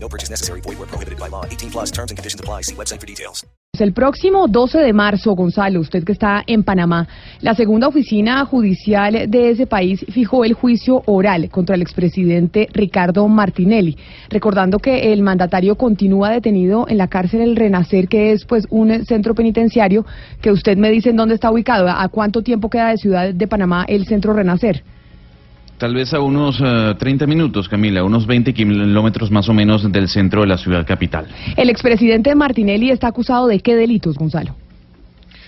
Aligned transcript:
No 0.00 0.08
purchase 0.08 0.30
necessary. 0.30 0.60
Void 0.62 0.78
where 0.78 0.88
prohibited 0.88 1.18
by 1.18 1.28
law. 1.28 1.44
18 1.44 1.70
plus 1.70 1.90
terms 1.90 2.10
and 2.10 2.16
conditions 2.16 2.40
apply. 2.40 2.62
See 2.62 2.74
website 2.74 3.00
for 3.00 3.06
details. 3.06 3.44
El 3.78 3.92
próximo 3.92 4.48
12 4.48 4.78
de 4.78 4.92
marzo, 4.92 5.36
Gonzalo, 5.36 5.80
usted 5.80 6.02
que 6.02 6.10
está 6.10 6.42
en 6.46 6.64
Panamá, 6.64 7.06
la 7.42 7.54
segunda 7.54 7.86
oficina 7.86 8.44
judicial 8.44 9.30
de 9.30 9.50
ese 9.50 9.68
país 9.68 10.04
fijó 10.08 10.44
el 10.44 10.54
juicio 10.54 11.02
oral 11.06 11.48
contra 11.50 11.76
el 11.76 11.82
expresidente 11.82 12.68
Ricardo 12.72 13.28
Martinelli, 13.28 13.96
recordando 14.30 14.80
que 14.80 15.12
el 15.12 15.22
mandatario 15.22 15.76
continúa 15.76 16.30
detenido 16.30 16.86
en 16.88 16.98
la 16.98 17.06
cárcel 17.06 17.42
El 17.42 17.56
Renacer, 17.56 18.08
que 18.08 18.32
es 18.32 18.44
pues 18.46 18.66
un 18.70 19.04
centro 19.04 19.34
penitenciario 19.34 20.04
que 20.40 20.50
usted 20.50 20.76
me 20.76 20.90
dice 20.90 21.10
en 21.10 21.16
dónde 21.16 21.34
está 21.34 21.52
ubicado, 21.52 21.88
a 21.88 22.08
cuánto 22.08 22.42
tiempo 22.42 22.70
queda 22.70 22.88
de 22.88 22.96
Ciudad 22.96 23.32
de 23.32 23.46
Panamá 23.46 23.84
el 23.86 24.06
centro 24.06 24.32
Renacer. 24.32 24.82
Tal 25.78 25.94
vez 25.94 26.12
a 26.12 26.18
unos 26.18 26.60
eh, 26.60 26.94
30 26.98 27.26
minutos, 27.28 27.68
Camila, 27.68 28.02
unos 28.02 28.26
20 28.26 28.52
kilómetros 28.52 29.30
más 29.30 29.48
o 29.48 29.54
menos 29.54 29.90
del 29.90 30.08
centro 30.08 30.40
de 30.40 30.48
la 30.48 30.58
ciudad 30.58 30.84
capital. 30.84 31.28
El 31.56 31.70
expresidente 31.70 32.34
Martinelli 32.34 32.90
está 32.90 33.06
acusado 33.06 33.46
de 33.46 33.60
qué 33.60 33.76
delitos, 33.76 34.16
Gonzalo. 34.16 34.56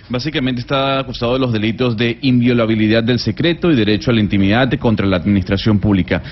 Básicamente 0.08 0.60
está 0.60 1.00
acusado 1.00 1.32
de 1.32 1.40
los 1.40 1.52
delitos 1.52 1.96
de 1.96 2.18
inviolabilidad 2.22 3.02
del 3.02 3.18
secreto 3.18 3.72
y 3.72 3.76
derecho 3.76 4.12
a 4.12 4.14
la 4.14 4.20
intimidad 4.20 4.72
contra 4.78 5.04
la 5.04 5.16
administración 5.16 5.80
pública. 5.80 6.22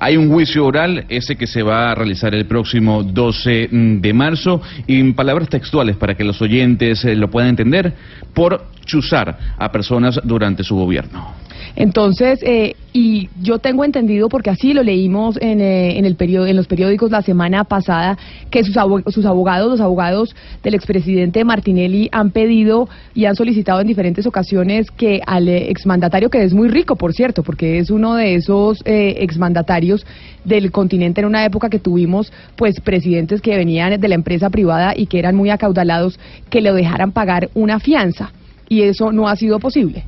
Hay 0.00 0.16
un 0.16 0.28
juicio 0.28 0.66
oral, 0.66 1.06
ese 1.08 1.36
que 1.36 1.46
se 1.46 1.62
va 1.62 1.92
a 1.92 1.94
realizar 1.94 2.34
el 2.34 2.46
próximo 2.46 3.04
12 3.04 3.68
de 3.70 4.12
marzo, 4.12 4.60
y 4.88 4.98
en 4.98 5.14
palabras 5.14 5.48
textuales 5.48 5.96
para 5.96 6.16
que 6.16 6.24
los 6.24 6.42
oyentes 6.42 7.04
eh, 7.04 7.14
lo 7.14 7.30
puedan 7.30 7.50
entender, 7.50 7.94
por 8.34 8.66
chuzar 8.84 9.38
a 9.56 9.70
personas 9.70 10.20
durante 10.24 10.64
su 10.64 10.74
gobierno. 10.76 11.45
Entonces, 11.76 12.40
eh, 12.42 12.74
y 12.94 13.28
yo 13.42 13.58
tengo 13.58 13.84
entendido, 13.84 14.30
porque 14.30 14.48
así 14.48 14.72
lo 14.72 14.82
leímos 14.82 15.36
en, 15.42 15.60
eh, 15.60 15.98
en, 15.98 16.06
el 16.06 16.16
en 16.18 16.56
los 16.56 16.66
periódicos 16.66 17.10
la 17.10 17.20
semana 17.20 17.64
pasada, 17.64 18.16
que 18.50 18.64
sus, 18.64 18.78
abo 18.78 19.02
sus 19.10 19.26
abogados, 19.26 19.70
los 19.70 19.80
abogados 19.82 20.34
del 20.62 20.74
expresidente 20.74 21.44
Martinelli, 21.44 22.08
han 22.12 22.30
pedido 22.30 22.88
y 23.14 23.26
han 23.26 23.36
solicitado 23.36 23.82
en 23.82 23.86
diferentes 23.86 24.26
ocasiones 24.26 24.90
que 24.90 25.20
al 25.26 25.48
exmandatario, 25.48 26.30
que 26.30 26.42
es 26.42 26.54
muy 26.54 26.68
rico, 26.68 26.96
por 26.96 27.12
cierto, 27.12 27.42
porque 27.42 27.78
es 27.78 27.90
uno 27.90 28.14
de 28.14 28.36
esos 28.36 28.80
eh, 28.86 29.16
exmandatarios 29.18 30.06
del 30.44 30.72
continente 30.72 31.20
en 31.20 31.26
una 31.26 31.44
época 31.44 31.68
que 31.68 31.78
tuvimos 31.78 32.32
pues 32.56 32.80
presidentes 32.80 33.42
que 33.42 33.54
venían 33.54 34.00
de 34.00 34.08
la 34.08 34.14
empresa 34.14 34.48
privada 34.48 34.94
y 34.96 35.06
que 35.06 35.18
eran 35.18 35.36
muy 35.36 35.50
acaudalados, 35.50 36.18
que 36.48 36.62
le 36.62 36.72
dejaran 36.72 37.12
pagar 37.12 37.50
una 37.52 37.78
fianza. 37.80 38.32
Y 38.68 38.82
eso 38.82 39.12
no 39.12 39.28
ha 39.28 39.36
sido 39.36 39.60
posible. 39.60 40.04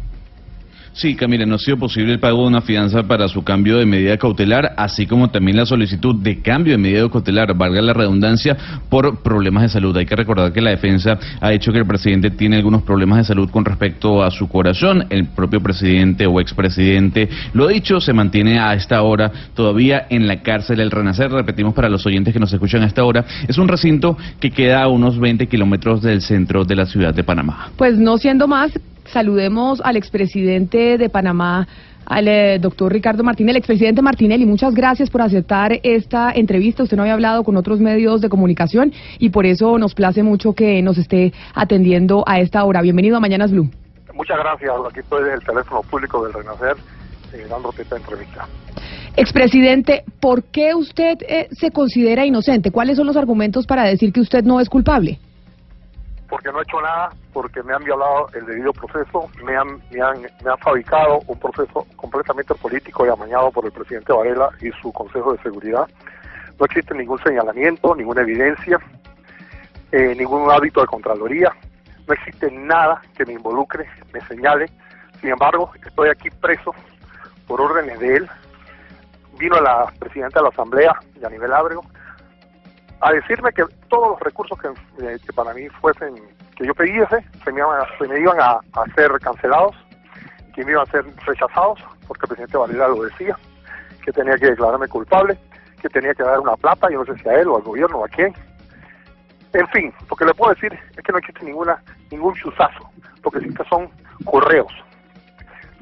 Sí, 0.99 1.15
Camila, 1.15 1.47
no 1.47 1.55
ha 1.55 1.59
sido 1.61 1.77
posible 1.77 2.13
el 2.13 2.19
pago 2.19 2.43
de 2.43 2.49
una 2.49 2.61
fianza 2.61 3.05
para 3.05 3.29
su 3.29 3.45
cambio 3.45 3.79
de 3.79 3.87
medida 3.87 4.17
cautelar, 4.17 4.75
así 4.77 5.07
como 5.07 5.31
también 5.31 5.57
la 5.57 5.65
solicitud 5.65 6.17
de 6.17 6.43
cambio 6.43 6.73
de 6.73 6.79
medida 6.79 7.09
cautelar, 7.09 7.57
valga 7.57 7.81
la 7.81 7.93
redundancia, 7.93 8.57
por 8.89 9.23
problemas 9.23 9.63
de 9.63 9.69
salud. 9.69 9.97
Hay 9.97 10.07
que 10.07 10.17
recordar 10.17 10.53
que 10.53 10.61
la 10.61 10.71
defensa 10.71 11.17
ha 11.41 11.51
dicho 11.51 11.71
que 11.71 11.79
el 11.79 11.87
presidente 11.87 12.33
tiene 12.33 12.57
algunos 12.57 12.83
problemas 12.83 13.19
de 13.19 13.25
salud 13.27 13.49
con 13.49 13.65
respecto 13.65 14.25
a 14.25 14.33
su 14.33 14.49
corazón. 14.49 15.07
El 15.09 15.29
propio 15.29 15.61
presidente 15.61 16.27
o 16.27 16.41
expresidente, 16.41 17.29
lo 17.53 17.69
dicho, 17.69 18.01
se 18.01 18.13
mantiene 18.13 18.59
a 18.59 18.75
esta 18.75 19.01
hora 19.03 19.31
todavía 19.55 20.09
en 20.11 20.27
la 20.27 20.43
cárcel 20.43 20.81
El 20.81 20.91
Renacer. 20.91 21.31
Repetimos 21.31 21.75
para 21.75 21.89
los 21.89 22.05
oyentes 22.07 22.35
que 22.35 22.41
nos 22.41 22.53
escuchan 22.53 22.83
a 22.83 22.87
esta 22.87 23.05
hora, 23.05 23.25
es 23.47 23.57
un 23.57 23.69
recinto 23.69 24.19
que 24.41 24.51
queda 24.51 24.83
a 24.83 24.89
unos 24.89 25.17
20 25.21 25.47
kilómetros 25.47 26.03
del 26.03 26.23
centro 26.23 26.65
de 26.65 26.75
la 26.75 26.87
ciudad 26.87 27.15
de 27.15 27.23
Panamá. 27.23 27.71
Pues 27.77 27.97
no 27.97 28.19
siendo 28.19 28.49
más, 28.49 28.73
saludemos 29.13 29.81
al 29.85 29.97
expresidente 29.97 30.99
de 30.99 31.09
Panamá, 31.09 31.67
al 32.07 32.29
eh, 32.29 32.59
doctor 32.59 32.93
Ricardo 32.93 33.23
Martínez, 33.23 33.51
el 33.51 33.59
expresidente 33.59 34.03
Martinelli. 34.03 34.47
Muchas 34.47 34.75
gracias 34.75 35.11
por 35.11 35.23
aceptar 35.23 35.79
esta 35.83 36.31
entrevista. 36.33 36.83
Usted 36.83 36.97
no 36.97 37.03
había 37.03 37.15
hablado 37.15 37.45
con 37.45 37.57
otros 37.57 37.81
medios 37.81 38.21
de 38.21 38.29
comunicación 38.29 38.93
y 39.19 39.31
por 39.31 39.47
eso 39.47 39.79
nos 39.79 39.95
place 39.95 40.23
mucho 40.23 40.55
que 40.55 40.81
nos 40.83 40.99
esté 40.99 41.33
atendiendo 41.55 42.25
a 42.27 42.41
esta 42.41 42.65
hora. 42.65 42.81
Bienvenido 42.81 43.17
a 43.17 43.21
Mañanas 43.21 43.53
Blue. 43.53 43.69
Muchas 44.15 44.39
gracias. 44.39 44.73
Aquí 44.91 45.01
estoy 45.01 45.29
del 45.29 45.41
teléfono 45.45 45.83
público 45.83 46.25
del 46.25 46.33
Renacer 46.33 46.77
eh, 47.33 47.47
dándote 47.49 47.83
esta 47.83 47.97
entrevista. 47.97 48.49
Expresidente, 49.17 50.05
¿por 50.21 50.45
qué 50.45 50.75
usted 50.75 51.19
eh, 51.29 51.49
se 51.51 51.71
considera 51.71 52.25
inocente? 52.25 52.71
¿Cuáles 52.71 52.97
son 52.97 53.07
los 53.07 53.17
argumentos 53.17 53.67
para 53.67 53.85
decir 53.85 54.13
que 54.13 54.21
usted 54.21 54.45
no 54.45 54.61
es 54.61 54.69
culpable? 54.69 55.19
Porque 56.29 56.53
no 56.53 56.61
he 56.61 56.63
hecho 56.63 56.81
nada, 56.81 57.11
porque 57.33 57.63
me 57.63 57.75
han 57.75 57.85
violado 57.85 58.29
el 58.35 58.45
debido 58.47 58.73
proceso, 58.73 59.31
me 59.43 59.57
han, 59.57 59.81
me 59.91 60.01
han, 60.01 60.21
me 60.23 60.51
han 60.51 60.59
fabricado 60.59 61.21
un 61.27 61.39
proceso 61.39 61.87
completamente 61.97 62.55
político 62.55 63.07
y 63.07 63.09
amañado 63.09 63.51
por 63.51 63.65
el 63.65 63.73
presidente 63.73 64.13
Varela 64.13 64.51
y 64.61 64.71
su 64.83 64.93
Consejo 64.93 65.33
de 65.33 65.43
Seguridad. 65.43 65.89
No 66.59 66.67
existe 66.67 66.95
ningún 66.95 67.19
señalamiento, 67.23 67.95
ninguna 67.95 68.23
evidencia, 68.23 68.79
eh, 69.93 70.15
ningún 70.17 70.51
hábito 70.51 70.81
de 70.81 70.87
Contraloría, 70.87 71.53
no 72.09 72.15
existe 72.15 72.51
nada 72.51 73.03
que 73.17 73.27
me 73.27 73.35
involucre, 73.35 73.87
me 74.15 74.21
señale. 74.23 74.71
Sin 75.21 75.29
embargo, 75.29 75.71
estoy 75.85 76.09
aquí 76.09 76.31
preso 76.31 76.75
por 77.47 77.61
órdenes 77.61 78.01
de 78.01 78.17
él. 78.17 78.31
Vino 79.39 79.61
la 79.61 79.93
presidenta 79.99 80.41
de 80.41 80.45
la 80.45 80.49
Asamblea, 80.49 80.99
Yanivel 81.21 81.53
Ábrego, 81.53 81.85
a 83.01 83.13
decirme 83.13 83.53
que 83.53 83.65
todos 83.89 84.11
los 84.11 84.21
recursos 84.21 84.59
que, 84.61 84.69
eh, 85.05 85.19
que 85.25 85.33
para 85.33 85.55
mí 85.55 85.69
fuesen, 85.81 86.15
que 86.57 86.67
yo 86.67 86.75
pidiese, 86.75 87.25
se 87.45 87.53
me 87.53 87.61
iban, 87.61 87.81
se 87.99 88.07
me 88.07 88.21
iban 88.21 88.41
a, 88.41 88.61
a, 88.73 88.95
ser 88.95 89.11
cancelados, 89.21 89.77
que 90.55 90.65
me 90.65 90.73
iban 90.73 90.87
a 90.87 90.91
ser 90.91 91.05
rechazados, 91.25 91.79
porque 92.07 92.25
el 92.25 92.29
presidente 92.29 92.57
Varela 92.57 92.89
lo 92.89 93.03
decía, 93.05 93.37
que 94.05 94.13
tenía 94.13 94.37
que 94.37 94.51
declararme 94.51 94.89
culpable, 94.89 95.39
que 95.81 95.89
tenía 95.89 96.15
que 96.15 96.25
dar 96.25 96.41
una 96.41 96.57
plata, 96.57 96.91
yo 96.91 97.05
no 97.05 97.15
sé 97.15 97.23
si 97.23 97.29
a 97.29 97.35
él 97.35 97.49
o 97.49 97.57
al 97.57 97.63
gobierno 97.63 97.99
o 97.99 98.05
a 98.05 98.09
quién. 98.09 98.35
En 99.53 99.69
fin, 99.69 99.95
lo 100.11 100.17
que 100.17 100.25
le 100.25 100.35
puedo 100.35 100.53
decir 100.53 100.73
es 100.97 101.03
que 101.03 101.13
no 101.13 101.19
existe 101.19 101.45
ninguna 101.45 101.83
ningún 102.11 102.35
chuzazo, 102.35 102.91
lo 103.23 103.31
que 103.31 103.39
existe 103.39 103.65
son 103.69 103.89
correos 104.25 104.73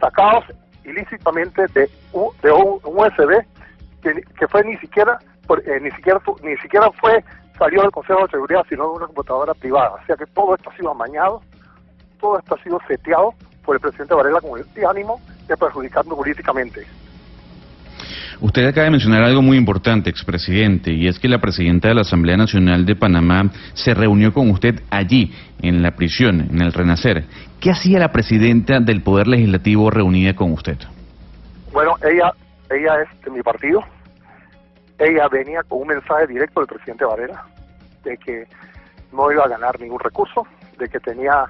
sacados 0.01 0.45
ilícitamente 0.85 1.67
de, 1.69 1.91
U, 2.13 2.33
de 2.43 2.53
un 2.53 2.81
USB 2.85 3.45
que, 4.03 4.23
que 4.39 4.49
fue 4.49 4.65
ni 4.65 4.77
siquiera 4.79 5.19
eh, 5.49 5.81
ni 5.81 5.91
siquiera 5.93 6.21
ni 6.43 6.57
siquiera 6.59 6.91
fue 6.93 7.23
salió 7.59 7.83
del 7.83 7.91
Consejo 7.91 8.23
de 8.23 8.31
Seguridad, 8.31 8.65
sino 8.69 8.85
de 8.85 8.97
una 8.97 9.07
computadora 9.07 9.55
privada. 9.55 9.91
O 9.91 10.07
sea 10.07 10.17
que 10.17 10.27
todo 10.27 10.55
esto 10.55 10.71
ha 10.71 10.77
sido 10.77 10.91
amañado, 10.91 11.43
todo 12.21 12.39
esto 12.39 12.55
ha 12.55 12.63
sido 12.63 12.81
seteado 12.87 13.35
por 13.65 13.77
el 13.77 13.81
presidente 13.81 14.15
Varela 14.15 14.41
con 14.41 14.59
el 14.59 14.87
ánimo 14.87 15.21
de 15.49 15.57
perjudicarnos 15.57 16.17
políticamente. 16.17 16.87
Usted 18.39 18.67
acaba 18.67 18.85
de 18.85 18.91
mencionar 18.91 19.23
algo 19.23 19.41
muy 19.41 19.57
importante, 19.57 20.11
expresidente, 20.11 20.93
y 20.93 21.09
es 21.09 21.19
que 21.19 21.27
la 21.27 21.41
presidenta 21.41 21.89
de 21.89 21.95
la 21.95 22.03
Asamblea 22.03 22.37
Nacional 22.37 22.85
de 22.85 22.95
Panamá 22.95 23.51
se 23.73 23.95
reunió 23.95 24.35
con 24.35 24.51
usted 24.51 24.83
allí, 24.91 25.33
en 25.63 25.83
la 25.83 25.93
prisión, 25.93 26.41
en 26.41 26.61
el 26.61 26.75
Renacer. 26.75 27.25
¿Qué 27.61 27.71
hacía 27.71 27.99
la 27.99 28.13
presidenta 28.13 28.79
del 28.81 29.03
Poder 29.03 29.27
Legislativo 29.27 29.91
reunida 29.91 30.37
con 30.37 30.53
usted? 30.53 30.77
Bueno, 31.73 31.95
ella, 32.03 32.31
ella 32.71 33.03
es 33.03 33.23
de 33.23 33.31
mi 33.31 33.43
partido, 33.43 33.83
ella 34.99 35.29
venía 35.29 35.63
con 35.63 35.83
un 35.83 35.89
mensaje 35.89 36.27
directo 36.27 36.61
del 36.61 36.69
presidente 36.69 37.05
Varela 37.05 37.45
de 38.03 38.17
que 38.19 38.47
no 39.13 39.31
iba 39.31 39.45
a 39.45 39.49
ganar 39.49 39.79
ningún 39.81 40.01
recurso, 40.01 40.47
de 40.79 40.89
que 40.89 41.01
tenía 41.01 41.47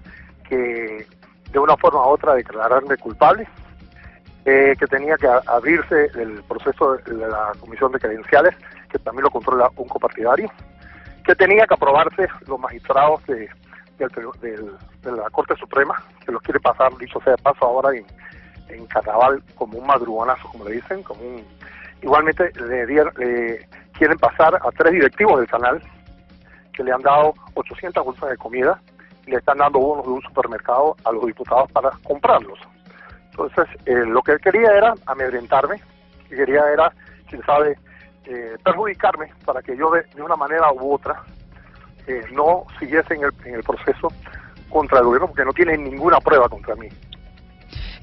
que 0.49 1.07
de 1.51 1.59
una 1.59 1.77
forma 1.77 2.07
u 2.07 2.11
otra 2.11 2.35
declararme 2.35 2.97
culpable, 2.97 3.47
eh, 4.45 4.75
que 4.79 4.87
tenía 4.87 5.17
que 5.17 5.29
abrirse 5.47 6.11
el 6.15 6.43
proceso 6.45 6.97
de 6.97 7.15
la 7.17 7.53
comisión 7.61 7.93
de 7.93 7.99
credenciales, 7.99 8.55
que 8.91 8.99
también 8.99 9.25
lo 9.25 9.31
controla 9.31 9.71
un 9.77 9.89
copartidario, 9.89 10.51
que 11.25 11.35
tenía 11.35 11.67
que 11.67 11.75
aprobarse 11.75 12.29
los 12.47 12.59
magistrados 12.59 13.25
de, 13.27 13.49
de, 13.99 14.71
de 15.03 15.13
la 15.13 15.31
Corte 15.31 15.57
Suprema, 15.57 16.03
que 16.25 16.33
los 16.33 16.43
quiere 16.43 16.61
pasar, 16.61 16.97
dicho 16.99 17.21
sea 17.23 17.35
de 17.35 17.43
paso, 17.43 17.65
ahora 17.65 17.97
en, 17.97 18.07
en 18.69 18.87
carnaval 18.87 19.43
como 19.55 19.79
un 19.79 19.87
madrugonazo, 19.87 20.49
como 20.49 20.65
le 20.65 20.73
dicen, 20.73 21.03
como 21.03 21.23
un 21.23 21.56
Igualmente 22.03 22.51
le, 22.61 22.87
le, 22.87 23.69
quieren 23.93 24.19
pasar 24.19 24.55
a 24.55 24.71
tres 24.73 24.93
directivos 24.93 25.39
del 25.41 25.49
canal 25.49 25.83
que 26.73 26.85
le 26.85 26.93
han 26.93 27.03
dado 27.03 27.35
800 27.55 28.05
bolsas 28.05 28.31
de 28.31 28.37
comida 28.37 28.81
y 29.27 29.31
le 29.31 29.39
están 29.39 29.59
dando 29.59 29.79
bonos 29.79 30.05
de 30.05 30.13
un 30.13 30.23
supermercado 30.23 30.97
a 31.05 31.13
los 31.13 31.27
diputados 31.27 31.71
para 31.73 31.91
comprarlos. 32.05 32.59
Entonces, 33.31 33.67
eh, 33.87 34.05
lo 34.07 34.23
que 34.23 34.33
él 34.33 34.41
quería 34.41 34.73
era 34.73 34.95
amedrentarme, 35.07 35.81
y 36.27 36.37
quería 36.37 36.63
era, 36.73 36.93
quién 37.29 37.43
sabe, 37.45 37.79
eh, 38.25 38.57
perjudicarme 38.65 39.33
para 39.45 39.63
que 39.63 39.77
yo 39.77 39.91
de, 39.91 40.05
una 40.23 40.37
manera 40.37 40.73
u 40.73 40.95
otra 40.95 41.23
eh, 42.07 42.23
no 42.33 42.65
siguiese 42.79 43.15
en 43.15 43.25
el, 43.25 43.33
en 43.45 43.55
el 43.57 43.63
proceso 43.63 44.09
contra 44.69 44.99
el 44.99 45.05
gobierno 45.05 45.29
porque 45.29 45.45
no 45.45 45.53
tienen 45.53 45.85
ninguna 45.85 46.19
prueba 46.19 46.49
contra 46.49 46.75
mí. 46.77 46.89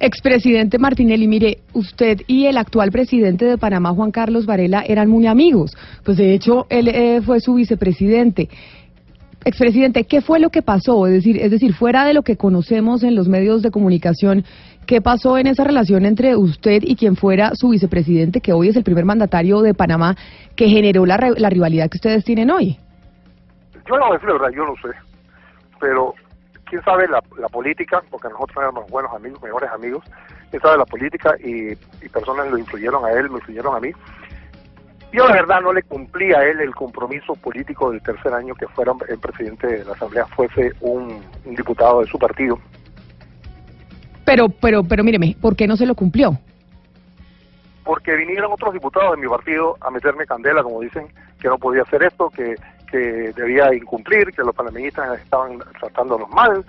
Expresidente 0.05 0.79
Martinelli, 0.79 1.29
mire, 1.29 1.59
usted 1.71 2.23
y 2.27 2.47
el 2.47 2.57
actual 2.57 2.91
presidente 2.91 3.45
de 3.45 3.57
Panamá, 3.57 3.91
Juan 3.91 4.11
Carlos 4.11 4.45
Varela, 4.45 4.83
eran 4.85 5.09
muy 5.09 5.27
amigos. 5.27 5.77
Pues 6.03 6.17
de 6.17 6.33
hecho, 6.33 6.65
él 6.69 6.89
eh, 6.89 7.21
fue 7.21 7.39
su 7.39 7.53
vicepresidente. 7.53 8.49
Expresidente, 9.45 10.03
¿qué 10.03 10.19
fue 10.19 10.41
lo 10.41 10.49
que 10.49 10.61
pasó? 10.61 11.07
Es 11.07 11.13
decir, 11.13 11.37
es 11.37 11.51
decir, 11.51 11.73
fuera 11.73 12.03
de 12.03 12.13
lo 12.13 12.21
que 12.21 12.35
conocemos 12.35 13.01
en 13.03 13.15
los 13.15 13.29
medios 13.29 13.61
de 13.61 13.71
comunicación, 13.71 14.43
¿qué 14.85 14.99
pasó 14.99 15.37
en 15.37 15.47
esa 15.47 15.63
relación 15.63 16.03
entre 16.03 16.35
usted 16.35 16.81
y 16.81 16.97
quien 16.97 17.15
fuera 17.15 17.51
su 17.55 17.69
vicepresidente, 17.69 18.41
que 18.41 18.51
hoy 18.51 18.67
es 18.67 18.75
el 18.75 18.83
primer 18.83 19.05
mandatario 19.05 19.61
de 19.61 19.73
Panamá, 19.73 20.17
que 20.57 20.67
generó 20.67 21.05
la, 21.05 21.31
la 21.37 21.49
rivalidad 21.49 21.89
que 21.89 21.99
ustedes 21.99 22.25
tienen 22.25 22.51
hoy? 22.51 22.77
Yo 23.87 23.97
no 23.97 24.11
la 24.11 24.19
verdad, 24.19 24.49
yo 24.53 24.65
no 24.65 24.73
sé. 24.81 24.89
Pero 25.79 26.13
quién 26.73 26.83
sabe 26.83 27.07
la, 27.07 27.21
la, 27.37 27.47
política, 27.49 28.01
porque 28.09 28.29
nosotros 28.29 28.57
éramos 28.57 28.89
buenos 28.89 29.13
amigos, 29.13 29.39
mejores 29.43 29.69
amigos, 29.69 30.03
quién 30.49 30.59
sabe 30.59 30.79
la 30.79 30.85
política 30.85 31.35
y, 31.39 31.73
y 31.73 32.09
personas 32.11 32.49
lo 32.49 32.57
influyeron 32.57 33.05
a 33.05 33.11
él, 33.11 33.29
me 33.29 33.37
influyeron 33.37 33.75
a 33.75 33.79
mí. 33.79 33.91
Yo 35.11 35.27
la 35.27 35.33
verdad 35.33 35.61
no 35.61 35.71
le 35.71 35.83
cumplí 35.83 36.33
a 36.33 36.43
él 36.43 36.59
el 36.61 36.73
compromiso 36.73 37.35
político 37.35 37.91
del 37.91 38.01
tercer 38.01 38.33
año 38.33 38.55
que 38.55 38.67
fuera 38.69 38.91
el 39.07 39.19
presidente 39.19 39.67
de 39.67 39.85
la 39.85 39.91
Asamblea 39.91 40.25
fuese 40.25 40.71
un, 40.81 41.23
un 41.45 41.55
diputado 41.55 42.01
de 42.01 42.07
su 42.07 42.17
partido. 42.17 42.57
Pero, 44.25 44.49
pero, 44.49 44.83
pero 44.83 45.03
míreme, 45.03 45.37
¿por 45.39 45.55
qué 45.55 45.67
no 45.67 45.77
se 45.77 45.85
lo 45.85 45.93
cumplió? 45.93 46.39
Porque 47.83 48.15
vinieron 48.15 48.51
otros 48.51 48.73
diputados 48.73 49.15
de 49.15 49.21
mi 49.21 49.27
partido 49.27 49.77
a 49.79 49.91
meterme 49.91 50.25
candela, 50.25 50.63
como 50.63 50.81
dicen, 50.81 51.05
que 51.39 51.49
no 51.49 51.59
podía 51.59 51.83
hacer 51.83 52.01
esto, 52.01 52.31
que, 52.31 52.55
que 52.93 53.33
debía 53.35 53.73
incumplir, 53.73 54.31
que 54.31 54.43
los 54.43 54.53
panameñistas 54.53 55.19
estaban 55.19 55.57
tratándonos 55.79 56.29
mal. 56.29 56.63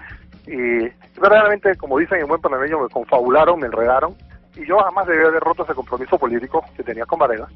Y 0.47 0.89
verdaderamente, 1.21 1.77
como 1.77 1.99
dicen 1.99 2.21
en 2.21 2.29
buen 2.29 2.41
panameño, 2.41 2.81
me 2.81 2.89
confabularon, 2.89 3.61
me 3.61 3.67
enredaron. 3.67 4.15
Y 4.57 4.65
yo 4.67 4.79
jamás 4.79 5.07
debía 5.07 5.27
haber 5.27 5.43
roto 5.43 5.65
ese 5.65 5.75
compromiso 5.75 6.19
político 6.19 6.65
que 6.75 6.83
tenía 6.83 7.05
con 7.05 7.19
Varela, 7.19 7.47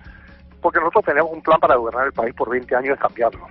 porque 0.61 0.81
nosotros 0.81 1.07
teníamos 1.07 1.33
un 1.33 1.43
plan 1.43 1.59
para 1.59 1.77
gobernar 1.77 2.09
el 2.09 2.13
país 2.13 2.35
por 2.35 2.51
20 2.51 2.77
años 2.77 2.99
y 2.99 3.01
cambiarlo. 3.01 3.47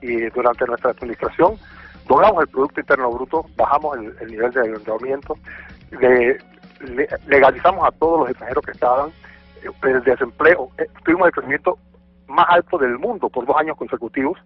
Y 0.00 0.30
durante 0.30 0.64
nuestra 0.64 0.92
administración 0.92 1.56
logramos 2.08 2.42
el 2.42 2.48
Producto 2.48 2.80
Interno 2.80 3.10
Bruto, 3.10 3.44
bajamos 3.56 3.98
el, 3.98 4.16
el 4.20 4.30
nivel 4.30 4.52
de 4.52 4.60
endeudamiento, 4.60 5.36
le, 6.00 6.38
legalizamos 7.26 7.86
a 7.86 7.90
todos 7.92 8.20
los 8.20 8.30
extranjeros 8.30 8.64
que 8.64 8.72
estaban, 8.72 9.10
el 9.82 10.02
desempleo, 10.02 10.70
eh, 10.78 10.86
tuvimos 11.04 11.26
el 11.26 11.32
crecimiento 11.32 11.78
más 12.32 12.46
alto 12.48 12.78
del 12.78 12.98
mundo 12.98 13.28
por 13.28 13.46
dos 13.46 13.56
años 13.56 13.76
consecutivos. 13.76 14.38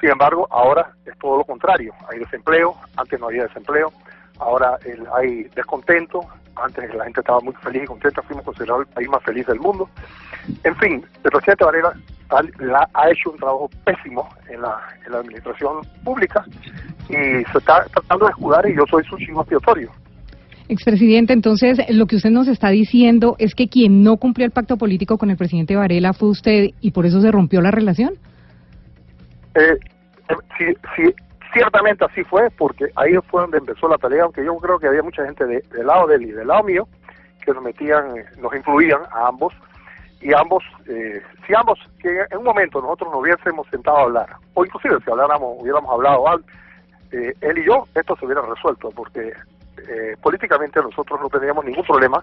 Sin 0.00 0.10
embargo, 0.10 0.46
ahora 0.50 0.92
es 1.06 1.16
todo 1.18 1.38
lo 1.38 1.44
contrario. 1.44 1.92
Hay 2.10 2.18
desempleo, 2.18 2.74
antes 2.96 3.20
no 3.20 3.26
había 3.26 3.44
desempleo, 3.44 3.92
ahora 4.38 4.78
el, 4.84 5.06
hay 5.14 5.44
descontento, 5.54 6.20
antes 6.56 6.94
la 6.94 7.04
gente 7.04 7.20
estaba 7.20 7.40
muy 7.40 7.54
feliz 7.54 7.84
y 7.84 7.86
contenta, 7.86 8.22
fuimos 8.22 8.44
considerados 8.44 8.86
el 8.86 8.94
país 8.94 9.08
más 9.08 9.22
feliz 9.22 9.46
del 9.46 9.60
mundo. 9.60 9.88
En 10.64 10.76
fin, 10.76 11.04
el 11.24 11.30
presidente 11.30 11.64
Varela 11.64 11.94
ha, 12.94 13.10
hecho 13.10 13.30
un 13.30 13.36
trabajo 13.36 13.70
pésimo 13.84 14.28
en 14.48 14.62
la, 14.62 14.78
administración 15.18 15.82
pública 16.04 16.44
y 17.08 17.44
se 17.52 17.58
está 17.58 17.84
tratando 17.92 18.26
de 18.26 18.30
escudar 18.30 18.68
y 18.68 18.74
yo 18.74 18.84
soy 18.90 19.04
su 19.04 19.16
chivo 19.18 19.42
expiatorio. 19.42 19.90
Expresidente, 20.68 21.32
entonces 21.32 21.78
lo 21.90 22.06
que 22.06 22.16
usted 22.16 22.30
nos 22.30 22.48
está 22.48 22.70
diciendo 22.70 23.36
es 23.38 23.54
que 23.54 23.68
quien 23.68 24.02
no 24.02 24.16
cumplió 24.16 24.46
el 24.46 24.52
pacto 24.52 24.78
político 24.78 25.18
con 25.18 25.30
el 25.30 25.36
presidente 25.36 25.76
Varela 25.76 26.14
fue 26.14 26.30
usted 26.30 26.70
y 26.80 26.92
por 26.92 27.04
eso 27.04 27.20
se 27.20 27.30
rompió 27.30 27.60
la 27.60 27.70
relación. 27.70 28.14
Eh, 29.54 29.78
sí, 30.58 30.74
sí, 30.96 31.14
ciertamente 31.52 32.04
así 32.04 32.24
fue, 32.24 32.50
porque 32.50 32.86
ahí 32.96 33.14
fue 33.28 33.42
donde 33.42 33.58
empezó 33.58 33.88
la 33.88 33.98
pelea, 33.98 34.24
aunque 34.24 34.44
yo 34.44 34.56
creo 34.56 34.78
que 34.78 34.88
había 34.88 35.02
mucha 35.02 35.24
gente 35.24 35.44
de, 35.44 35.60
del 35.72 35.86
lado 35.86 36.06
de 36.06 36.16
él 36.16 36.22
y 36.22 36.32
del 36.32 36.48
lado 36.48 36.62
mío 36.64 36.88
que 37.44 37.52
nos 37.52 37.62
metían, 37.62 38.14
nos 38.38 38.54
influían 38.54 39.00
a 39.10 39.26
ambos, 39.26 39.52
y 40.20 40.32
ambos, 40.32 40.62
eh, 40.86 41.20
si 41.46 41.54
ambos, 41.54 41.78
que 42.00 42.08
en 42.30 42.38
un 42.38 42.44
momento 42.44 42.80
nosotros 42.80 43.10
nos 43.10 43.22
hubiésemos 43.22 43.66
sentado 43.68 43.98
a 43.98 44.02
hablar, 44.02 44.36
o 44.54 44.64
inclusive 44.64 44.98
si 45.04 45.10
habláramos, 45.10 45.56
hubiéramos 45.60 45.92
hablado 45.92 46.24
eh, 47.10 47.34
él 47.40 47.58
y 47.58 47.64
yo, 47.64 47.86
esto 47.94 48.16
se 48.16 48.24
hubiera 48.24 48.40
resuelto, 48.42 48.90
porque 48.90 49.32
eh, 49.88 50.16
políticamente 50.22 50.80
nosotros 50.80 51.20
no 51.20 51.28
teníamos 51.28 51.64
ningún 51.64 51.84
problema, 51.84 52.22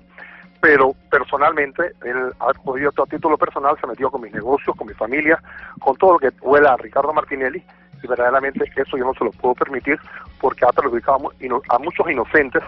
pero 0.61 0.93
personalmente 1.09 1.93
él 2.03 2.33
ha 2.39 2.53
podido 2.53 2.89
a 2.89 3.05
título 3.05 3.37
personal, 3.37 3.77
se 3.79 3.87
metió 3.87 4.11
con 4.11 4.21
mis 4.21 4.33
negocios, 4.33 4.75
con 4.75 4.87
mi 4.87 4.93
familia, 4.93 5.41
con 5.79 5.95
todo 5.95 6.13
lo 6.13 6.19
que 6.19 6.31
huela 6.41 6.73
a 6.73 6.77
Ricardo 6.77 7.13
Martinelli, 7.13 7.63
y 8.01 8.07
verdaderamente 8.07 8.65
eso 8.75 8.97
yo 8.97 9.05
no 9.05 9.13
se 9.13 9.25
lo 9.25 9.31
puedo 9.31 9.55
permitir 9.55 9.99
porque 10.39 10.65
ha 10.65 10.71
perjudicado 10.71 11.31
a 11.69 11.79
muchos 11.79 12.09
inocentes 12.09 12.63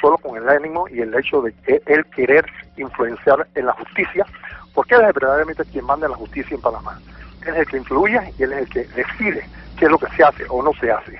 solo 0.00 0.18
con 0.18 0.36
el 0.36 0.48
ánimo 0.48 0.86
y 0.88 1.00
el 1.00 1.14
hecho 1.14 1.42
de 1.42 1.54
él 1.86 2.04
querer 2.14 2.44
influenciar 2.76 3.46
en 3.54 3.66
la 3.66 3.72
justicia, 3.72 4.26
porque 4.74 4.94
él 4.94 5.02
es 5.02 5.14
verdaderamente 5.14 5.64
quien 5.64 5.84
manda 5.84 6.06
en 6.06 6.12
la 6.12 6.18
justicia 6.18 6.54
en 6.54 6.60
Panamá. 6.60 6.98
Él 7.42 7.54
es 7.54 7.60
el 7.60 7.66
que 7.66 7.76
influye 7.78 8.20
y 8.38 8.42
él 8.42 8.52
es 8.52 8.58
el 8.60 8.68
que 8.68 8.84
decide 8.94 9.48
qué 9.78 9.84
es 9.86 9.90
lo 9.90 9.98
que 9.98 10.08
se 10.08 10.24
hace 10.24 10.44
o 10.48 10.62
no 10.62 10.72
se 10.74 10.90
hace. 10.90 11.18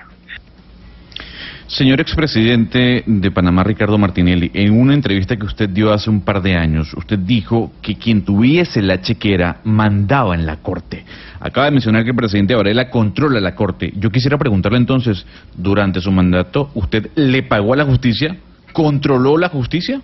Señor 1.67 1.99
expresidente 1.99 3.03
de 3.07 3.31
Panamá, 3.31 3.63
Ricardo 3.63 3.97
Martinelli, 3.97 4.51
en 4.53 4.79
una 4.79 4.93
entrevista 4.93 5.35
que 5.35 5.47
usted 5.47 5.67
dio 5.67 5.91
hace 5.91 6.11
un 6.11 6.21
par 6.21 6.43
de 6.43 6.55
años, 6.55 6.93
usted 6.93 7.17
dijo 7.17 7.71
que 7.81 7.97
quien 7.97 8.23
tuviese 8.23 8.83
la 8.83 9.01
chequera 9.01 9.61
mandaba 9.63 10.35
en 10.35 10.45
la 10.45 10.57
Corte. 10.57 11.03
Acaba 11.39 11.65
de 11.65 11.71
mencionar 11.71 12.03
que 12.03 12.11
el 12.11 12.15
presidente 12.15 12.53
Varela 12.53 12.91
controla 12.91 13.39
la 13.39 13.55
Corte. 13.55 13.91
Yo 13.95 14.11
quisiera 14.11 14.37
preguntarle 14.37 14.77
entonces, 14.77 15.25
durante 15.55 16.01
su 16.01 16.11
mandato, 16.11 16.69
¿usted 16.75 17.09
le 17.15 17.41
pagó 17.41 17.73
a 17.73 17.77
la 17.77 17.85
justicia? 17.85 18.37
¿Controló 18.71 19.35
la 19.35 19.49
justicia? 19.49 19.99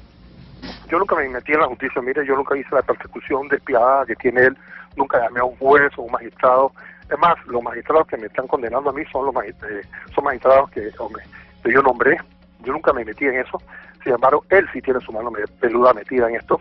Yo 0.90 0.98
nunca 0.98 1.16
me 1.16 1.30
metí 1.30 1.52
en 1.52 1.60
la 1.60 1.68
justicia, 1.68 2.02
mire, 2.02 2.26
yo 2.26 2.36
nunca 2.36 2.58
hice 2.58 2.74
la 2.74 2.82
persecución 2.82 3.48
despiadada 3.48 4.08
que 4.08 4.16
tiene 4.16 4.48
él, 4.48 4.58
nunca 4.98 5.20
llamé 5.22 5.40
a 5.42 5.44
un 5.44 5.56
juez 5.58 5.92
o 5.98 6.02
un 6.02 6.12
magistrado. 6.12 6.72
Es 7.08 7.20
más, 7.20 7.36
los 7.46 7.62
magistrados 7.62 8.08
que 8.08 8.18
me 8.18 8.26
están 8.26 8.48
condenando 8.48 8.90
a 8.90 8.94
mí 8.94 9.04
son 9.12 9.26
los 9.26 9.34
magistrados, 9.34 9.86
son 10.16 10.24
magistrados 10.24 10.72
que, 10.72 10.90
hombre, 10.98 11.24
yo 11.70 11.82
nombré, 11.82 12.18
yo 12.62 12.74
nunca 12.74 12.94
me 12.94 13.06
metí 13.06 13.26
en 13.26 13.40
eso, 13.40 13.62
sin 14.04 14.14
embargo, 14.14 14.44
él 14.50 14.68
sí 14.74 14.82
tiene 14.82 15.00
su 15.02 15.12
mano 15.12 15.32
peluda 15.60 15.94
metida 15.94 16.30
en 16.30 16.36
esto, 16.36 16.60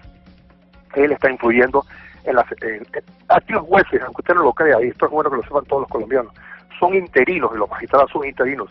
él 0.94 1.12
está 1.12 1.30
influyendo 1.30 1.84
en 2.24 2.36
las... 2.36 2.46
En, 2.62 2.86
aquí 3.28 3.52
los 3.52 3.66
jueces, 3.66 4.02
aunque 4.02 4.20
usted 4.22 4.34
no 4.34 4.42
lo 4.42 4.52
crea, 4.52 4.82
y 4.82 4.88
esto 4.88 5.06
es 5.06 5.12
bueno 5.12 5.30
que 5.30 5.36
lo 5.36 5.42
sepan 5.42 5.64
todos 5.64 5.82
los 5.82 5.90
colombianos, 5.90 6.32
son 6.78 6.94
interinos, 6.94 7.50
y 7.54 7.58
los 7.58 7.70
magistrados 7.70 8.10
son 8.10 8.26
interinos, 8.26 8.68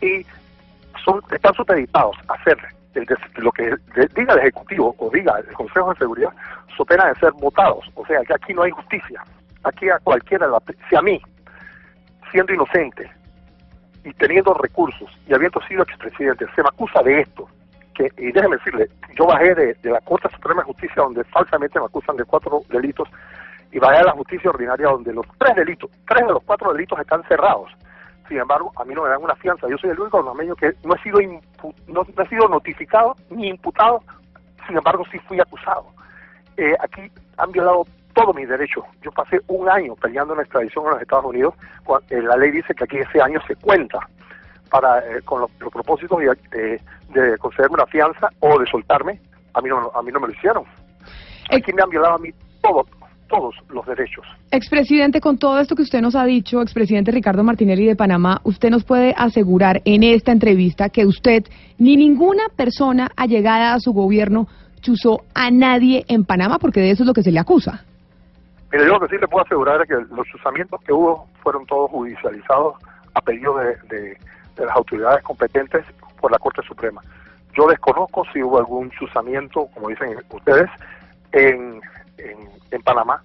y 0.00 0.26
son 1.04 1.22
están 1.30 1.54
supeditados 1.54 2.16
a 2.28 2.34
hacer 2.34 2.58
lo 3.36 3.50
que 3.52 3.74
diga 4.14 4.34
el 4.34 4.40
Ejecutivo 4.40 4.94
o 4.98 5.10
diga 5.10 5.38
el 5.38 5.54
Consejo 5.54 5.92
de 5.92 5.98
Seguridad, 5.98 6.32
so 6.76 6.84
pena 6.84 7.06
de 7.06 7.14
ser 7.14 7.32
votados, 7.32 7.90
o 7.94 8.04
sea 8.06 8.20
que 8.22 8.34
aquí 8.34 8.52
no 8.52 8.62
hay 8.62 8.70
justicia, 8.70 9.24
aquí 9.64 9.88
a 9.88 9.98
cualquiera, 10.00 10.46
si 10.88 10.96
a 10.96 11.02
mí, 11.02 11.20
siendo 12.30 12.52
inocente, 12.52 13.10
y 14.04 14.12
teniendo 14.14 14.54
recursos 14.54 15.10
y 15.26 15.34
habiendo 15.34 15.60
sido 15.62 15.82
expresidente, 15.82 16.46
se 16.54 16.62
me 16.62 16.68
acusa 16.68 17.02
de 17.02 17.20
esto, 17.20 17.48
que, 17.94 18.10
y 18.18 18.32
déjeme 18.32 18.56
decirle, 18.56 18.88
yo 19.16 19.26
bajé 19.26 19.54
de, 19.54 19.76
la 19.82 20.00
Corte 20.00 20.28
Suprema 20.30 20.62
de 20.62 20.66
Justicia 20.66 21.02
donde 21.02 21.24
falsamente 21.24 21.78
me 21.78 21.86
acusan 21.86 22.16
de 22.16 22.24
cuatro 22.24 22.62
delitos 22.68 23.08
y 23.70 23.78
bajé 23.78 23.98
a 23.98 24.04
la 24.04 24.12
justicia 24.12 24.50
ordinaria 24.50 24.88
donde 24.88 25.12
los 25.12 25.26
tres 25.38 25.54
delitos, 25.56 25.90
tres 26.06 26.26
de 26.26 26.32
los 26.32 26.42
cuatro 26.44 26.72
delitos 26.72 26.98
están 26.98 27.22
cerrados. 27.24 27.70
Sin 28.28 28.38
embargo, 28.38 28.72
a 28.76 28.84
mí 28.84 28.94
no 28.94 29.02
me 29.02 29.10
dan 29.10 29.22
una 29.22 29.34
fianza. 29.34 29.68
Yo 29.68 29.76
soy 29.78 29.90
el 29.90 30.00
único 30.00 30.22
panameño 30.22 30.54
que 30.56 30.72
no 30.84 30.94
he 30.94 31.02
sido 31.02 31.20
impu 31.20 31.74
no, 31.86 32.06
no, 32.16 32.22
he 32.22 32.28
sido 32.28 32.48
notificado 32.48 33.14
ni 33.30 33.48
imputado, 33.48 34.02
sin 34.66 34.76
embargo 34.76 35.04
sí 35.10 35.18
fui 35.20 35.40
acusado. 35.40 35.86
Eh, 36.56 36.74
aquí 36.80 37.10
han 37.38 37.52
violado 37.52 37.86
todos 38.12 38.34
mis 38.34 38.48
derechos. 38.48 38.84
Yo 39.02 39.10
pasé 39.12 39.40
un 39.48 39.68
año 39.68 39.94
peleando 39.96 40.34
en 40.34 40.38
la 40.38 40.42
extradición 40.44 40.84
en 40.86 40.90
los 40.92 41.02
Estados 41.02 41.24
Unidos. 41.24 41.54
Eh, 42.10 42.22
la 42.22 42.36
ley 42.36 42.50
dice 42.50 42.74
que 42.74 42.84
aquí 42.84 42.98
ese 42.98 43.20
año 43.20 43.40
se 43.46 43.56
cuenta 43.56 43.98
para 44.70 44.98
eh, 45.00 45.20
con 45.24 45.42
los, 45.42 45.50
los 45.60 45.72
propósitos 45.72 46.18
de, 46.18 46.80
de, 47.10 47.38
concederme 47.38 47.74
una 47.74 47.86
fianza 47.86 48.28
o 48.40 48.58
de 48.58 48.66
soltarme. 48.66 49.20
A 49.54 49.60
mí 49.60 49.68
no, 49.68 49.90
a 49.94 50.02
mí 50.02 50.10
no 50.10 50.20
me 50.20 50.28
lo 50.28 50.32
hicieron. 50.32 50.64
Aquí 51.50 51.72
me 51.72 51.82
han 51.82 51.90
violado 51.90 52.14
a 52.14 52.18
mí 52.18 52.30
todo, 52.62 52.86
todos 53.28 53.54
los 53.68 53.84
derechos. 53.86 54.24
Expresidente, 54.50 55.20
con 55.20 55.36
todo 55.36 55.60
esto 55.60 55.76
que 55.76 55.82
usted 55.82 56.00
nos 56.00 56.14
ha 56.14 56.24
dicho, 56.24 56.62
expresidente 56.62 57.10
Ricardo 57.10 57.44
Martinelli 57.44 57.86
de 57.86 57.96
Panamá, 57.96 58.40
usted 58.44 58.70
nos 58.70 58.84
puede 58.84 59.14
asegurar 59.16 59.82
en 59.84 60.02
esta 60.02 60.32
entrevista 60.32 60.88
que 60.88 61.04
usted 61.04 61.44
ni 61.78 61.96
ninguna 61.96 62.44
persona 62.56 63.10
allegada 63.16 63.74
a 63.74 63.80
su 63.80 63.92
gobierno 63.92 64.46
chuzó 64.80 65.22
a 65.34 65.50
nadie 65.50 66.04
en 66.08 66.24
Panamá, 66.24 66.58
porque 66.58 66.80
de 66.80 66.90
eso 66.90 67.02
es 67.02 67.06
lo 67.06 67.14
que 67.14 67.22
se 67.22 67.32
le 67.32 67.40
acusa. 67.40 67.84
Mire, 68.72 68.86
yo 68.86 68.92
lo 68.92 69.00
que 69.00 69.08
sí 69.08 69.20
le 69.20 69.28
puedo 69.28 69.44
asegurar 69.44 69.82
es 69.82 69.88
que 69.88 70.14
los 70.14 70.26
chuzamientos 70.28 70.80
que 70.82 70.94
hubo 70.94 71.28
fueron 71.42 71.66
todos 71.66 71.90
judicializados 71.90 72.76
a 73.12 73.20
pedido 73.20 73.58
de, 73.58 74.16
las 74.56 74.74
autoridades 74.74 75.22
competentes 75.22 75.84
por 76.18 76.32
la 76.32 76.38
Corte 76.38 76.62
Suprema. 76.62 77.02
Yo 77.54 77.66
desconozco 77.66 78.24
si 78.32 78.42
hubo 78.42 78.58
algún 78.58 78.90
chuzamiento, 78.92 79.68
como 79.74 79.88
dicen 79.88 80.16
ustedes, 80.30 80.70
en 81.32 81.82
Panamá. 82.82 83.22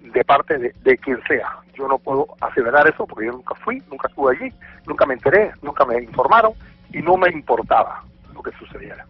de 0.00 0.24
parte 0.24 0.58
de, 0.58 0.72
de 0.82 0.98
quien 0.98 1.20
sea. 1.26 1.58
Yo 1.74 1.88
no 1.88 1.98
puedo 1.98 2.26
aseverar 2.40 2.86
eso 2.86 3.06
porque 3.06 3.26
yo 3.26 3.32
nunca 3.32 3.54
fui, 3.56 3.82
nunca 3.90 4.06
estuve 4.06 4.36
allí, 4.36 4.54
nunca 4.86 5.06
me 5.06 5.14
enteré, 5.14 5.50
nunca 5.62 5.84
me 5.84 6.02
informaron 6.02 6.52
y 6.92 6.98
no 6.98 7.16
me 7.16 7.30
importaba 7.30 8.04
lo 8.32 8.42
que 8.42 8.52
sucediera. 8.52 9.04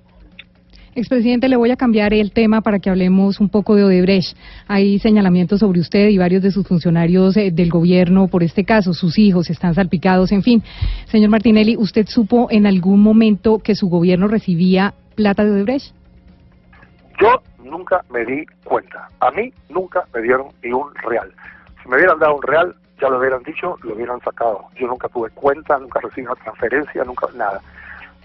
Expresidente, 0.97 1.49
le 1.49 1.57
voy 1.57 1.73
a 1.73 1.77
cambiar 1.77 2.15
el 2.15 2.33
tema 2.33 2.61
para 2.61 2.79
que 2.79 2.89
hablemos 2.89 3.41
un 3.41 3.49
poco 3.49 3.75
de 3.75 3.83
Odebrecht. 3.83 4.37
Hay 4.69 5.01
señalamientos 5.01 5.59
sobre 5.59 5.81
usted 5.81 6.09
y 6.09 6.19
varios 6.19 6.41
de 6.41 6.53
sus 6.53 6.69
funcionarios 6.69 7.37
eh, 7.37 7.51
del 7.51 7.69
gobierno 7.69 8.29
por 8.29 8.45
este 8.45 8.65
caso. 8.65 8.95
Sus 8.95 9.19
hijos 9.19 9.51
están 9.51 9.75
salpicados, 9.75 10.31
en 10.31 10.43
fin. 10.43 10.63
Señor 11.07 11.31
Martinelli, 11.31 11.77
¿usted 11.77 12.07
supo 12.07 12.47
en 12.49 12.67
algún 12.67 13.03
momento 13.03 13.59
que 13.59 13.75
su 13.75 13.89
gobierno 13.89 14.29
recibía 14.29 14.95
plata 15.17 15.45
de 15.45 15.51
Odebrecht? 15.51 15.93
Yo 17.21 17.43
nunca 17.65 18.05
me 18.13 18.25
di 18.25 18.47
cuenta. 18.63 19.09
A 19.19 19.33
mí 19.33 19.53
nunca 19.69 20.05
me 20.15 20.23
dieron 20.23 20.49
ni 20.63 20.71
un 20.71 20.95
real. 20.95 21.33
Si 21.83 21.89
me 21.89 21.97
hubieran 21.97 22.21
dado 22.21 22.37
un 22.37 22.43
real, 22.43 22.73
ya 23.01 23.09
lo 23.09 23.19
hubieran 23.19 23.43
dicho, 23.43 23.77
lo 23.83 23.95
hubieran 23.95 24.21
sacado. 24.21 24.67
Yo 24.77 24.87
nunca 24.87 25.09
tuve 25.09 25.31
cuenta, 25.31 25.77
nunca 25.77 25.99
recibí 25.99 26.25
una 26.25 26.37
transferencia, 26.37 27.03
nunca 27.03 27.27
nada. 27.35 27.61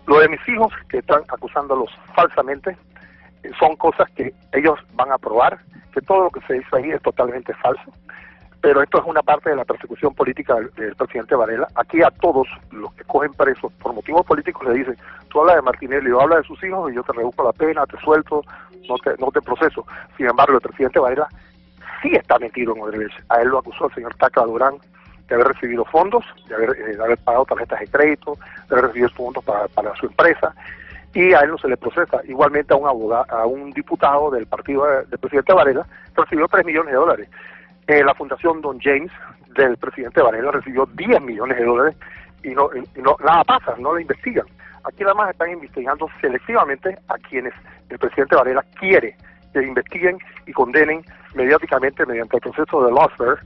Lo 0.09 0.17
de 0.17 0.27
mis 0.27 0.49
hijos, 0.49 0.73
que 0.89 0.97
están 0.97 1.21
acusándolos 1.27 1.91
falsamente, 2.15 2.75
eh, 3.43 3.51
son 3.59 3.75
cosas 3.75 4.09
que 4.15 4.33
ellos 4.53 4.79
van 4.95 5.11
a 5.11 5.19
probar, 5.19 5.59
que 5.93 6.01
todo 6.01 6.23
lo 6.23 6.29
que 6.31 6.41
se 6.47 6.57
hizo 6.57 6.75
ahí 6.75 6.89
es 6.89 6.99
totalmente 7.03 7.53
falso. 7.53 7.93
Pero 8.59 8.81
esto 8.81 8.97
es 8.97 9.03
una 9.05 9.21
parte 9.21 9.51
de 9.51 9.55
la 9.55 9.65
persecución 9.65 10.15
política 10.15 10.55
del, 10.55 10.71
del 10.73 10.95
presidente 10.95 11.35
Varela. 11.35 11.67
Aquí 11.75 12.01
a 12.01 12.09
todos 12.09 12.47
los 12.71 12.91
que 12.95 13.03
cogen 13.03 13.33
presos 13.33 13.71
por 13.73 13.93
motivos 13.93 14.25
políticos 14.25 14.67
le 14.67 14.79
dicen, 14.79 14.97
tú 15.29 15.41
hablas 15.41 15.57
de 15.57 15.61
Martinelli, 15.61 16.09
yo 16.09 16.19
habla 16.19 16.37
de 16.37 16.43
sus 16.43 16.63
hijos 16.63 16.91
y 16.91 16.95
yo 16.95 17.03
te 17.03 17.13
reduzco 17.13 17.43
la 17.43 17.53
pena, 17.53 17.85
te 17.85 17.99
suelto, 17.99 18.41
no 18.89 18.95
te, 18.97 19.15
no 19.19 19.29
te 19.29 19.43
proceso. 19.43 19.85
Sin 20.17 20.25
embargo, 20.25 20.55
el 20.55 20.61
presidente 20.61 20.97
Varela 20.97 21.27
sí 22.01 22.15
está 22.15 22.39
metido 22.39 22.75
en 22.75 22.81
Odebrecht. 22.81 23.19
A 23.29 23.43
él 23.43 23.49
lo 23.49 23.59
acusó 23.59 23.85
el 23.85 23.93
señor 23.93 24.15
Taca 24.15 24.41
Durán 24.41 24.79
de 25.29 25.35
haber 25.35 25.47
recibido 25.49 25.85
fondos, 25.85 26.25
de 26.47 26.55
haber, 26.55 26.69
eh, 26.71 26.97
haber 27.01 27.17
pagado 27.19 27.45
tarjetas 27.45 27.79
de 27.79 27.87
crédito, 27.87 28.37
de 28.67 28.75
haber 28.75 28.85
recibido 28.87 29.09
fondos 29.09 29.43
para, 29.43 29.95
su 29.95 30.07
empresa, 30.07 30.53
y 31.13 31.33
a 31.33 31.39
él 31.41 31.51
no 31.51 31.57
se 31.57 31.67
le 31.67 31.77
procesa. 31.77 32.19
Igualmente 32.25 32.73
a 32.73 32.77
un 32.77 32.87
abogado, 32.87 33.25
a 33.29 33.45
un 33.45 33.71
diputado 33.71 34.31
del 34.31 34.45
partido 34.47 34.85
de- 34.85 35.05
del 35.05 35.19
presidente 35.19 35.53
Varela, 35.53 35.85
recibió 36.15 36.47
3 36.47 36.65
millones 36.65 36.91
de 36.91 36.97
dólares. 36.97 37.29
Eh, 37.87 38.03
la 38.03 38.13
Fundación 38.13 38.61
Don 38.61 38.79
James 38.79 39.11
del 39.55 39.77
presidente 39.77 40.21
Varela 40.21 40.51
recibió 40.51 40.85
10 40.93 41.21
millones 41.21 41.57
de 41.57 41.65
dólares 41.65 41.95
y 42.43 42.49
no, 42.49 42.69
nada 43.23 43.43
pasa, 43.43 43.75
no 43.79 43.93
la 43.95 44.01
investigan. 44.01 44.45
Aquí 44.83 45.01
nada 45.03 45.15
más 45.15 45.31
están 45.31 45.49
investigando 45.51 46.07
selectivamente 46.21 46.97
a 47.09 47.17
quienes 47.17 47.53
el 47.89 47.97
presidente 47.99 48.35
Varela 48.35 48.63
quiere 48.79 49.15
que 49.53 49.63
investiguen 49.63 50.17
y 50.45 50.53
condenen 50.53 51.03
mediáticamente 51.33 52.05
mediante 52.05 52.37
el 52.37 52.41
proceso 52.41 52.85
de 52.85 52.91
lawfare 52.91 53.41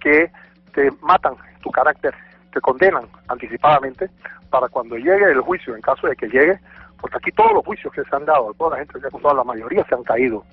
que 0.00 0.30
te 0.78 0.92
matan 1.00 1.34
tu 1.60 1.72
carácter, 1.72 2.14
te 2.52 2.60
condenan 2.60 3.04
anticipadamente 3.26 4.08
para 4.48 4.68
cuando 4.68 4.96
llegue 4.96 5.24
el 5.24 5.40
juicio, 5.40 5.74
en 5.74 5.82
caso 5.82 6.06
de 6.06 6.14
que 6.14 6.28
llegue, 6.28 6.56
porque 7.00 7.16
aquí 7.16 7.32
todos 7.32 7.52
los 7.52 7.64
juicios 7.64 7.92
que 7.92 8.04
se 8.04 8.14
han 8.14 8.24
dado, 8.24 8.54
toda 8.54 8.70
la 8.70 8.76
gente 8.76 9.00
que 9.00 9.06
ha 9.06 9.08
acusado, 9.08 9.34
la 9.34 9.42
mayoría 9.42 9.84
se 9.88 9.96
han 9.96 10.04
caído. 10.04 10.44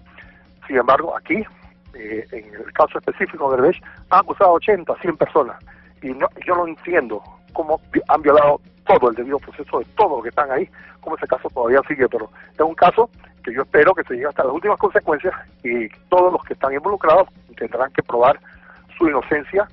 Sin 0.66 0.78
embargo, 0.78 1.16
aquí, 1.16 1.46
eh, 1.94 2.26
en 2.32 2.56
el 2.56 2.74
caso 2.74 2.98
específico 2.98 3.52
de 3.52 3.62
Derbech, 3.62 3.84
han 4.10 4.20
acusado 4.22 4.54
80, 4.54 4.96
100 5.00 5.18
personas. 5.18 5.58
Y 6.02 6.08
no, 6.08 6.28
yo 6.44 6.56
no 6.56 6.68
entiendo 6.68 7.22
cómo 7.54 7.80
han 8.08 8.22
violado 8.24 8.60
todo 8.88 9.12
el 9.12 9.16
debido 9.16 9.38
proceso 9.38 9.78
de 9.78 9.86
todos 9.96 10.12
los 10.12 10.24
que 10.24 10.30
están 10.30 10.52
ahí, 10.52 10.68
cómo 11.02 11.18
ese 11.18 11.28
caso 11.28 11.48
todavía 11.52 11.82
sigue. 11.88 12.10
Pero 12.10 12.32
es 12.52 12.60
un 12.62 12.74
caso 12.74 13.12
que 13.44 13.54
yo 13.54 13.62
espero 13.62 13.94
que 13.94 14.04
se 14.06 14.16
llegue 14.16 14.28
hasta 14.28 14.44
las 14.44 14.54
últimas 14.54 14.80
consecuencias 14.80 15.36
y 15.64 15.88
todos 16.10 16.34
los 16.34 16.44
que 16.46 16.54
están 16.54 16.74
involucrados 16.74 17.28
tendrán 17.56 17.92
que 17.94 18.02
probar 18.02 18.40
su 18.98 19.08
inocencia 19.08 19.68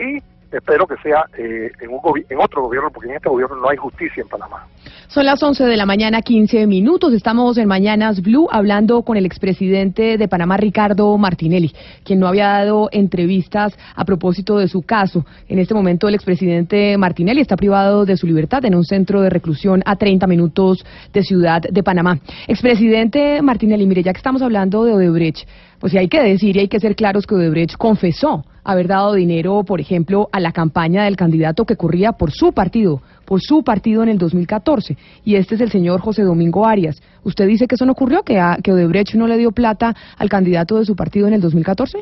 y 0.00 0.56
espero 0.56 0.86
que 0.86 0.96
sea 1.02 1.24
eh, 1.38 1.70
en, 1.80 1.90
un 1.90 2.00
en 2.28 2.38
otro 2.40 2.62
gobierno, 2.62 2.90
porque 2.90 3.08
en 3.08 3.16
este 3.16 3.28
gobierno 3.28 3.56
no 3.56 3.68
hay 3.68 3.76
justicia 3.76 4.22
en 4.22 4.28
Panamá. 4.28 4.66
Son 5.08 5.24
las 5.24 5.42
11 5.42 5.64
de 5.64 5.76
la 5.76 5.86
mañana, 5.86 6.22
15 6.22 6.66
minutos. 6.66 7.12
Estamos 7.12 7.58
en 7.58 7.68
Mañanas 7.68 8.20
Blue 8.22 8.48
hablando 8.50 9.02
con 9.02 9.16
el 9.16 9.26
expresidente 9.26 10.18
de 10.18 10.28
Panamá, 10.28 10.56
Ricardo 10.56 11.16
Martinelli, 11.18 11.72
quien 12.04 12.20
no 12.20 12.26
había 12.26 12.48
dado 12.48 12.88
entrevistas 12.92 13.76
a 13.94 14.04
propósito 14.04 14.58
de 14.58 14.68
su 14.68 14.82
caso. 14.82 15.24
En 15.48 15.58
este 15.58 15.74
momento, 15.74 16.08
el 16.08 16.14
expresidente 16.14 16.96
Martinelli 16.96 17.40
está 17.40 17.56
privado 17.56 18.04
de 18.04 18.16
su 18.16 18.26
libertad 18.26 18.64
en 18.64 18.74
un 18.74 18.84
centro 18.84 19.20
de 19.20 19.30
reclusión 19.30 19.82
a 19.84 19.96
30 19.96 20.26
minutos 20.26 20.84
de 21.12 21.22
Ciudad 21.22 21.62
de 21.62 21.82
Panamá. 21.82 22.18
Expresidente 22.46 23.42
Martinelli, 23.42 23.86
mire, 23.86 24.02
ya 24.02 24.12
que 24.12 24.18
estamos 24.18 24.42
hablando 24.42 24.84
de 24.84 24.92
Odebrecht, 24.92 25.46
pues 25.80 25.92
sí 25.92 25.98
hay 25.98 26.08
que 26.08 26.22
decir 26.22 26.56
y 26.56 26.60
hay 26.60 26.68
que 26.68 26.78
ser 26.78 26.94
claros 26.94 27.26
que 27.26 27.34
Odebrecht 27.34 27.76
confesó 27.76 28.44
haber 28.62 28.86
dado 28.86 29.14
dinero, 29.14 29.64
por 29.64 29.80
ejemplo, 29.80 30.28
a 30.32 30.38
la 30.38 30.52
campaña 30.52 31.04
del 31.04 31.16
candidato 31.16 31.64
que 31.64 31.76
corría 31.76 32.12
por 32.12 32.30
su 32.30 32.52
partido, 32.52 33.00
por 33.24 33.40
su 33.40 33.64
partido 33.64 34.02
en 34.02 34.10
el 34.10 34.18
2014. 34.18 34.96
Y 35.24 35.36
este 35.36 35.54
es 35.54 35.60
el 35.62 35.70
señor 35.70 36.00
José 36.00 36.22
Domingo 36.22 36.66
Arias. 36.66 37.02
¿Usted 37.24 37.46
dice 37.46 37.66
que 37.66 37.74
eso 37.76 37.86
no 37.86 37.92
ocurrió, 37.92 38.22
que, 38.22 38.38
a- 38.38 38.58
que 38.62 38.72
Odebrecht 38.72 39.14
no 39.14 39.26
le 39.26 39.38
dio 39.38 39.50
plata 39.52 39.94
al 40.18 40.28
candidato 40.28 40.78
de 40.78 40.84
su 40.84 40.94
partido 40.94 41.26
en 41.26 41.32
el 41.34 41.40
2014? 41.40 41.98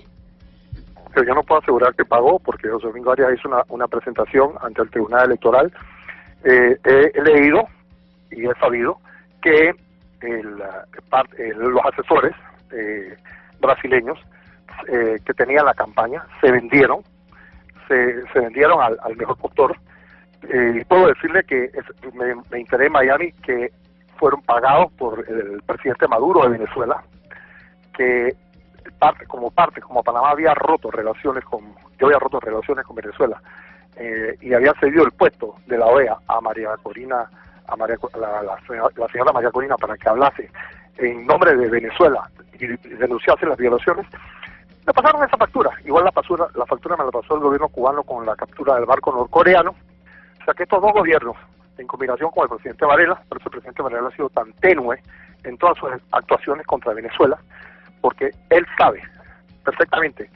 Pero 1.14 1.26
yo 1.26 1.35
no 1.35 1.42
puedo 1.42 1.61
asegurar 1.61 1.94
que 1.94 2.04
pagó 2.04 2.38
porque 2.40 2.68
José 2.68 2.88
Domingo 2.88 3.12
Arias 3.12 3.30
hizo 3.38 3.49
una, 3.49 3.62
una 3.68 3.87
presentación 3.87 4.50
ante 4.61 4.82
el 4.82 4.90
Tribunal 4.90 5.26
Electoral. 5.26 5.73
Eh, 6.44 6.76
he, 6.85 7.12
he 7.14 7.23
leído 7.23 7.62
y 8.32 8.44
he 8.47 8.54
sabido 8.61 8.99
que 9.40 9.70
el, 10.20 10.47
eh, 11.38 11.52
los 11.56 11.80
asesores 11.92 12.32
eh, 12.73 13.16
brasileños 13.60 14.18
eh, 14.88 15.18
que 15.24 15.34
tenían 15.34 15.66
la 15.66 15.74
campaña 15.74 16.24
se 16.40 16.50
vendieron, 16.50 17.02
se, 17.88 18.22
vendieron 18.34 18.80
al, 18.80 19.16
mejor 19.16 19.36
postor. 19.38 19.76
Eh, 20.42 20.78
y 20.80 20.84
puedo 20.84 21.08
decirle 21.08 21.42
que 21.44 21.70
me, 22.14 22.34
me 22.50 22.60
enteré 22.60 22.86
en 22.86 22.92
Miami 22.92 23.32
que 23.32 23.72
fueron 24.16 24.42
pagados 24.42 24.92
por 24.92 25.24
el 25.28 25.62
presidente 25.62 26.06
Maduro 26.06 26.42
de 26.42 26.50
Venezuela, 26.50 27.02
que 27.96 28.36
parte, 28.98 29.26
como 29.26 29.50
parte, 29.50 29.80
como 29.80 30.02
Panamá 30.02 30.30
había 30.30 30.54
roto 30.54 30.90
relaciones 30.90 31.44
con, 31.44 31.74
yo 31.98 32.06
había 32.06 32.18
roto 32.18 32.40
relaciones 32.40 32.84
con 32.84 32.96
Venezuela 32.96 33.40
eh, 33.96 34.36
y 34.40 34.52
había 34.52 34.72
cedido 34.74 35.04
el 35.04 35.12
puesto 35.12 35.56
de 35.66 35.78
la 35.78 35.86
OEA 35.86 36.16
a 36.26 36.40
María 36.40 36.76
Corina, 36.82 37.30
a 37.66 37.76
María, 37.76 37.96
la, 38.18 38.42
la 38.42 39.08
señora 39.08 39.32
María 39.32 39.50
Corina 39.50 39.76
para 39.76 39.96
que 39.96 40.08
hablase 40.08 40.50
en 40.99 41.26
nombre 41.26 41.57
de 41.57 41.69
Venezuela 41.69 42.28
y, 42.59 42.67
denunciase 42.67 43.47
las 43.47 43.57
violaciones, 43.57 44.07
me 44.87 44.93
pasaron 44.93 45.25
esa 45.25 45.37
factura. 45.37 45.71
Igual 45.85 46.05
la 46.05 46.12
factura, 46.12 46.49
la 46.55 46.67
factura 46.67 46.97
me 46.97 47.05
la 47.05 47.11
pasó 47.11 47.35
el 47.35 47.40
gobierno 47.40 47.69
cubano 47.69 48.02
con 48.02 48.26
la 48.26 48.35
captura 48.37 48.75
del 48.75 48.87
barco 48.87 49.12
norcoreano. 49.12 49.71
O 49.71 50.45
sea 50.45 50.55
que 50.55 50.64
estos 50.64 50.83
dos 50.83 50.93
gobiernos, 50.93 51.37
en 51.76 51.87
combinación 51.87 52.31
con 52.31 52.45
el 52.45 52.49
presidente 52.49 52.85
Varela, 52.85 53.23
por 53.28 53.38
eso 53.38 53.49
el 53.49 53.52
presidente 53.52 53.83
Varela 53.83 54.09
ha 54.09 54.17
sido 54.17 54.28
tan 54.31 54.52
tenue 54.55 55.00
en 55.45 55.57
todas 55.59 55.78
sus 55.78 55.90
actuaciones 56.11 56.67
contra 56.67 56.95
Venezuela, 56.95 57.38
porque 58.00 58.31
él 58.50 58.67
sabe 58.76 59.02
perfectamente 59.64 60.31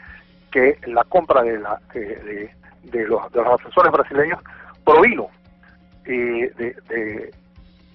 que 0.51 0.79
la 0.87 1.03
compra 1.05 1.43
de, 1.43 1.59
la, 1.59 1.81
de, 1.95 2.51
los, 3.07 3.33
de 3.33 3.43
los 3.43 3.61
asesores 3.61 3.91
brasileños 3.91 4.39
provino 4.85 5.29
eh, 6.05 6.53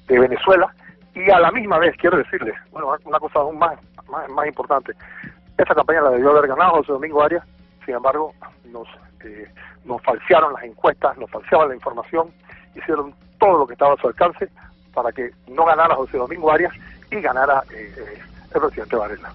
de 0.08 0.20
Venezuela 0.20 0.74
y 1.16 1.30
a 1.32 1.40
la 1.40 1.52
misma 1.52 1.80
vez 1.80 1.96
quiero 1.98 2.18
decirles, 2.18 2.56
bueno, 2.72 2.96
una 3.06 3.20
cosa 3.20 3.40
aún 3.40 3.58
más, 3.58 3.78
más, 4.10 4.30
más 4.30 4.48
importante, 4.48 4.94
esa 5.58 5.74
campaña 5.74 6.02
la 6.02 6.12
debió 6.12 6.32
haber 6.32 6.48
ganado 6.48 6.76
José 6.76 6.92
Domingo 6.92 7.24
Arias, 7.24 7.44
sin 7.86 7.96
embargo, 7.96 8.34
nos, 8.66 8.88
eh, 9.24 9.48
nos 9.86 10.02
falsearon 10.04 10.54
las 10.54 10.64
encuestas, 10.64 11.18
nos 11.18 11.30
falseaban 11.32 11.70
la 11.70 11.76
información, 11.76 12.28
hicieron 12.76 13.14
todo 13.40 13.60
lo 13.60 13.68
que 13.68 13.74
estaba 13.74 13.94
a 13.94 13.98
su 13.98 14.08
alcance 14.08 14.50
para 14.94 15.12
que 15.12 15.30
no 15.48 15.66
ganara 15.66 15.96
José 15.96 16.18
Domingo 16.18 16.52
Arias 16.52 16.74
y 17.12 17.22
ganara 17.22 17.64
eh, 17.74 17.92
eh, 17.98 18.20
el 18.54 18.62
presidente 18.62 18.96
Varela. 18.96 19.32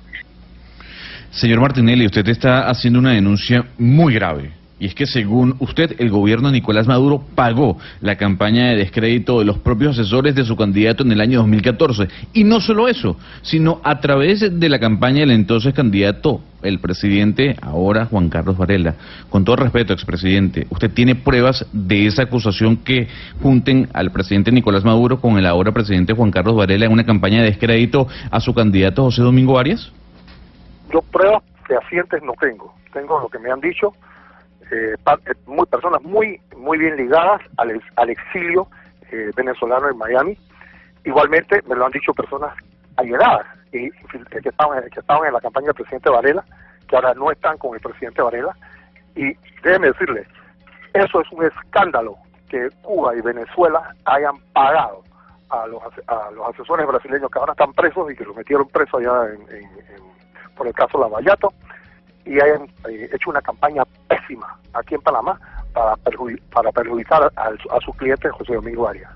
Señor 1.30 1.60
Martinelli, 1.60 2.06
usted 2.06 2.28
está 2.28 2.68
haciendo 2.68 2.98
una 2.98 3.12
denuncia 3.12 3.64
muy 3.78 4.14
grave. 4.14 4.52
Y 4.82 4.86
es 4.86 4.96
que 4.96 5.06
según 5.06 5.54
usted, 5.60 5.94
el 6.00 6.10
gobierno 6.10 6.48
de 6.48 6.54
Nicolás 6.54 6.88
Maduro 6.88 7.22
pagó 7.36 7.78
la 8.00 8.16
campaña 8.16 8.70
de 8.70 8.78
descrédito 8.78 9.38
de 9.38 9.44
los 9.44 9.58
propios 9.58 9.96
asesores 9.96 10.34
de 10.34 10.42
su 10.42 10.56
candidato 10.56 11.04
en 11.04 11.12
el 11.12 11.20
año 11.20 11.38
2014. 11.38 12.08
Y 12.32 12.42
no 12.42 12.60
solo 12.60 12.88
eso, 12.88 13.16
sino 13.42 13.80
a 13.84 14.00
través 14.00 14.58
de 14.58 14.68
la 14.68 14.80
campaña 14.80 15.20
del 15.20 15.30
entonces 15.30 15.72
candidato, 15.72 16.40
el 16.62 16.80
presidente, 16.80 17.54
ahora 17.62 18.06
Juan 18.06 18.28
Carlos 18.28 18.58
Varela. 18.58 18.96
Con 19.30 19.44
todo 19.44 19.54
respeto, 19.54 19.92
expresidente, 19.92 20.66
¿usted 20.68 20.90
tiene 20.90 21.14
pruebas 21.14 21.64
de 21.72 22.06
esa 22.06 22.24
acusación 22.24 22.78
que 22.78 23.06
junten 23.40 23.88
al 23.92 24.10
presidente 24.10 24.50
Nicolás 24.50 24.84
Maduro 24.84 25.20
con 25.20 25.38
el 25.38 25.46
ahora 25.46 25.70
presidente 25.70 26.12
Juan 26.12 26.32
Carlos 26.32 26.56
Varela 26.56 26.86
en 26.86 26.92
una 26.92 27.06
campaña 27.06 27.38
de 27.38 27.50
descrédito 27.50 28.08
a 28.32 28.40
su 28.40 28.52
candidato 28.52 29.04
José 29.04 29.22
Domingo 29.22 29.60
Arias? 29.60 29.92
Yo 30.92 31.00
pruebas 31.02 31.44
fehacientes 31.68 32.20
no 32.24 32.32
tengo, 32.40 32.74
tengo 32.92 33.20
lo 33.20 33.28
que 33.28 33.38
me 33.38 33.48
han 33.48 33.60
dicho, 33.60 33.94
eh, 34.70 34.94
eh, 35.26 35.34
muy, 35.46 35.66
personas 35.66 36.02
muy 36.02 36.40
muy 36.56 36.78
bien 36.78 36.96
ligadas 36.96 37.40
al, 37.56 37.70
ex- 37.72 37.92
al 37.96 38.10
exilio 38.10 38.68
eh, 39.10 39.30
venezolano 39.36 39.88
en 39.88 39.98
Miami. 39.98 40.38
Igualmente 41.04 41.60
me 41.66 41.74
lo 41.74 41.86
han 41.86 41.92
dicho 41.92 42.14
personas 42.14 42.54
allegadas 42.96 43.46
y, 43.72 43.90
que, 43.90 44.48
estaban, 44.48 44.82
que 44.90 45.00
estaban 45.00 45.26
en 45.26 45.32
la 45.32 45.40
campaña 45.40 45.66
del 45.66 45.74
presidente 45.74 46.10
Varela, 46.10 46.44
que 46.88 46.96
ahora 46.96 47.14
no 47.14 47.30
están 47.30 47.58
con 47.58 47.74
el 47.74 47.80
presidente 47.80 48.22
Varela. 48.22 48.54
Y 49.16 49.34
déjeme 49.62 49.88
decirle, 49.88 50.26
eso 50.94 51.20
es 51.20 51.32
un 51.32 51.44
escándalo 51.44 52.16
que 52.48 52.68
Cuba 52.82 53.16
y 53.16 53.20
Venezuela 53.22 53.94
hayan 54.04 54.38
pagado 54.52 55.02
a 55.50 55.66
los, 55.66 55.82
a 56.06 56.30
los 56.30 56.48
asesores 56.50 56.86
brasileños 56.86 57.30
que 57.30 57.38
ahora 57.38 57.52
están 57.52 57.72
presos 57.72 58.10
y 58.10 58.14
que 58.14 58.24
los 58.24 58.36
metieron 58.36 58.68
presos 58.68 59.00
allá 59.00 59.32
en, 59.32 59.42
por 60.54 60.66
el 60.66 60.74
caso 60.74 60.98
Lavallato 60.98 61.52
y 62.24 62.40
hayan 62.40 62.62
eh, 62.88 63.10
hecho 63.12 63.30
una 63.30 63.40
campaña 63.40 63.82
pésima 64.08 64.58
aquí 64.72 64.94
en 64.94 65.02
Panamá 65.02 65.38
para, 65.72 65.96
para 66.52 66.72
perjudicar 66.72 67.30
a, 67.36 67.48
a 67.48 67.80
su 67.80 67.92
cliente 67.92 68.28
José 68.30 68.54
Domingo 68.54 68.88
Arias. 68.88 69.10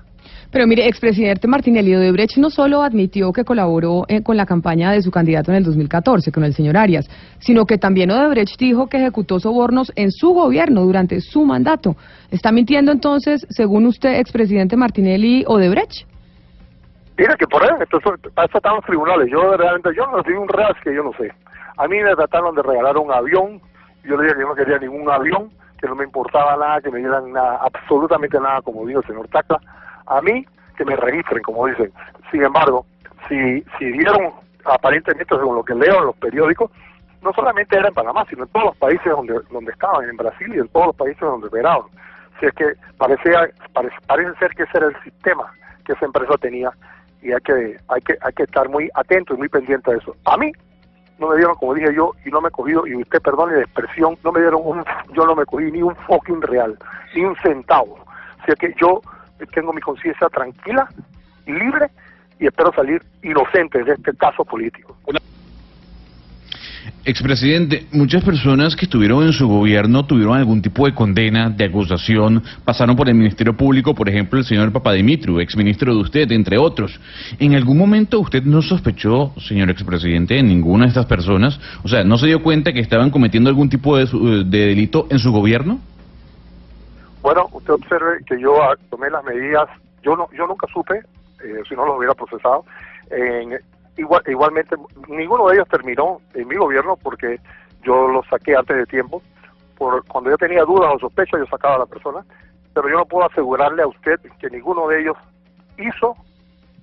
Pero 0.51 0.65
mire, 0.65 0.87
expresidente 0.87 1.47
Martinelli 1.47 1.95
Odebrecht 1.95 2.37
no 2.37 2.49
solo 2.49 2.81
admitió 2.81 3.33
que 3.33 3.43
colaboró 3.43 4.05
eh, 4.07 4.23
con 4.23 4.37
la 4.37 4.45
campaña 4.45 4.91
de 4.91 5.01
su 5.01 5.11
candidato 5.11 5.51
en 5.51 5.57
el 5.57 5.63
2014, 5.63 6.31
con 6.31 6.43
el 6.43 6.53
señor 6.53 6.77
Arias, 6.77 7.09
sino 7.39 7.65
que 7.65 7.77
también 7.77 8.11
Odebrecht 8.11 8.57
dijo 8.57 8.87
que 8.87 8.97
ejecutó 8.97 9.39
sobornos 9.39 9.91
en 9.95 10.11
su 10.11 10.33
gobierno 10.33 10.83
durante 10.83 11.19
su 11.21 11.43
mandato. 11.43 11.95
¿Está 12.31 12.51
mintiendo 12.51 12.91
entonces, 12.91 13.45
según 13.49 13.85
usted, 13.85 14.19
expresidente 14.19 14.77
Martinelli 14.77 15.43
Odebrecht? 15.47 16.07
Mira 17.17 17.35
que 17.35 17.47
por 17.47 17.63
ahí, 17.63 17.69
entonces, 17.79 18.31
para 18.33 18.47
eso 18.47 18.57
están 18.57 18.75
los 18.75 18.85
tribunales. 18.85 19.29
Yo 19.31 19.57
realmente, 19.57 19.89
yo 19.95 20.05
no 20.05 20.17
recibí 20.17 20.37
un 20.37 20.47
real 20.47 20.75
que 20.83 20.93
yo 20.93 21.03
no 21.03 21.11
sé. 21.13 21.31
A 21.77 21.87
mí 21.87 22.01
me 22.01 22.15
trataron 22.15 22.55
de 22.55 22.63
regalar 22.63 22.97
un 22.97 23.11
avión, 23.11 23.61
yo 24.03 24.17
le 24.17 24.23
dije 24.23 24.35
que 24.35 24.41
yo 24.41 24.47
no 24.47 24.55
quería 24.55 24.79
ningún 24.79 25.09
avión, 25.09 25.51
que 25.79 25.87
no 25.87 25.95
me 25.95 26.03
importaba 26.03 26.57
nada, 26.57 26.81
que 26.81 26.89
me 26.89 26.99
dieran 26.99 27.31
nada, 27.31 27.59
absolutamente 27.61 28.39
nada, 28.39 28.61
como 28.61 28.85
dijo 28.85 28.99
el 29.01 29.07
señor 29.07 29.27
Tacla 29.27 29.59
a 30.07 30.21
mí 30.21 30.45
que 30.75 30.85
me 30.85 30.95
registren, 30.95 31.43
como 31.43 31.67
dicen. 31.67 31.91
Sin 32.31 32.43
embargo, 32.43 32.85
si, 33.27 33.61
si 33.77 33.85
dieron, 33.91 34.31
aparentemente, 34.65 35.35
según 35.35 35.55
lo 35.55 35.63
que 35.63 35.75
leo 35.75 35.99
en 35.99 36.05
los 36.05 36.15
periódicos, 36.17 36.71
no 37.21 37.33
solamente 37.33 37.75
era 37.75 37.89
en 37.89 37.93
Panamá, 37.93 38.25
sino 38.29 38.43
en 38.43 38.49
todos 38.49 38.65
los 38.67 38.77
países 38.77 39.11
donde, 39.11 39.39
donde 39.51 39.71
estaban, 39.71 40.07
en 40.07 40.17
Brasil 40.17 40.53
y 40.53 40.59
en 40.59 40.67
todos 40.69 40.87
los 40.87 40.95
países 40.95 41.19
donde 41.19 41.47
operaban. 41.47 41.87
Si 42.39 42.45
es 42.45 42.53
que 42.53 42.73
parecía, 42.97 43.49
parece, 43.73 43.95
parece 44.05 44.37
ser 44.37 44.51
que 44.51 44.63
ese 44.63 44.77
era 44.77 44.87
el 44.87 45.03
sistema 45.03 45.51
que 45.83 45.93
esa 45.93 46.05
empresa 46.05 46.37
tenía 46.39 46.69
y 47.21 47.31
hay 47.31 47.41
que, 47.41 47.77
hay 47.87 48.01
que, 48.01 48.17
hay 48.21 48.33
que 48.33 48.43
estar 48.43 48.69
muy 48.69 48.89
atento 48.93 49.33
y 49.33 49.37
muy 49.37 49.49
pendiente 49.49 49.91
de 49.91 49.97
eso. 49.97 50.15
A 50.25 50.37
mí 50.37 50.51
no 51.19 51.29
me 51.29 51.37
dieron, 51.37 51.55
como 51.55 51.73
dije 51.73 51.93
yo, 51.93 52.11
y 52.25 52.29
no 52.29 52.41
me 52.41 52.49
he 52.49 52.51
cogido, 52.51 52.85
y 52.85 52.95
usted 52.95 53.21
perdone 53.21 53.55
la 53.55 53.61
expresión, 53.61 54.17
no 54.23 54.31
me 54.31 54.41
dieron 54.41 54.61
un, 54.63 54.83
yo 55.13 55.25
no 55.25 55.35
me 55.35 55.45
cogí 55.45 55.71
ni 55.71 55.81
un 55.81 55.95
fucking 55.95 56.41
real, 56.41 56.77
ni 57.15 57.23
un 57.23 57.35
centavo. 57.37 57.97
O 58.41 58.45
sea 58.45 58.55
que 58.55 58.73
yo 58.79 59.01
tengo 59.53 59.73
mi 59.73 59.81
conciencia 59.81 60.29
tranquila 60.29 60.87
y 61.45 61.53
libre 61.53 61.87
y 62.39 62.47
espero 62.47 62.71
salir 62.73 63.01
inocente 63.23 63.83
de 63.83 63.93
este 63.93 64.15
caso 64.15 64.45
político. 64.45 64.95
Expresidente, 67.09 67.87
muchas 67.93 68.21
personas 68.21 68.75
que 68.75 68.83
estuvieron 68.83 69.23
en 69.23 69.31
su 69.31 69.47
gobierno 69.47 70.05
tuvieron 70.05 70.35
algún 70.35 70.61
tipo 70.61 70.85
de 70.85 70.93
condena, 70.93 71.49
de 71.49 71.63
acusación, 71.63 72.43
pasaron 72.65 72.97
por 72.97 73.07
el 73.07 73.15
Ministerio 73.15 73.55
Público, 73.55 73.95
por 73.95 74.09
ejemplo, 74.09 74.37
el 74.37 74.43
señor 74.43 74.73
Papadimitru, 74.73 75.39
exministro 75.39 75.95
de 75.95 76.01
usted, 76.01 76.29
entre 76.33 76.57
otros. 76.57 76.99
¿En 77.39 77.55
algún 77.55 77.77
momento 77.77 78.19
usted 78.19 78.43
no 78.43 78.61
sospechó, 78.61 79.31
señor 79.37 79.69
expresidente, 79.69 80.33
de 80.33 80.43
ninguna 80.43 80.83
de 80.83 80.89
estas 80.89 81.05
personas? 81.05 81.57
O 81.81 81.87
sea, 81.87 82.03
¿no 82.03 82.17
se 82.17 82.27
dio 82.27 82.43
cuenta 82.43 82.73
que 82.73 82.81
estaban 82.81 83.09
cometiendo 83.09 83.49
algún 83.49 83.69
tipo 83.69 83.95
de, 83.95 84.05
de 84.43 84.67
delito 84.67 85.07
en 85.09 85.19
su 85.19 85.31
gobierno? 85.31 85.79
Bueno, 87.21 87.47
usted 87.53 87.71
observe 87.71 88.17
que 88.27 88.37
yo 88.37 88.61
ah, 88.61 88.75
tomé 88.89 89.09
las 89.09 89.23
medidas, 89.23 89.69
yo 90.03 90.17
no, 90.17 90.27
yo 90.37 90.45
nunca 90.45 90.67
supe, 90.73 90.97
eh, 90.97 91.61
si 91.69 91.73
no 91.73 91.85
los 91.85 91.97
hubiera 91.97 92.13
procesado, 92.15 92.65
igual, 93.97 94.23
igualmente 94.27 94.75
ninguno 95.07 95.47
de 95.47 95.55
ellos 95.55 95.67
terminó 95.69 96.21
en 96.33 96.47
mi 96.47 96.55
gobierno 96.55 96.95
porque 96.97 97.39
yo 97.83 98.07
los 98.07 98.25
saqué 98.27 98.55
antes 98.55 98.77
de 98.77 98.85
tiempo, 98.85 99.21
por 99.77 100.05
cuando 100.05 100.29
yo 100.29 100.37
tenía 100.37 100.63
dudas 100.63 100.91
o 100.95 100.99
sospechas 100.99 101.39
yo 101.39 101.45
sacaba 101.47 101.75
a 101.75 101.79
la 101.79 101.85
persona, 101.85 102.25
pero 102.73 102.89
yo 102.89 102.97
no 102.97 103.05
puedo 103.05 103.27
asegurarle 103.27 103.83
a 103.83 103.87
usted 103.87 104.19
que 104.39 104.49
ninguno 104.49 104.87
de 104.87 105.01
ellos 105.01 105.17
hizo 105.77 106.15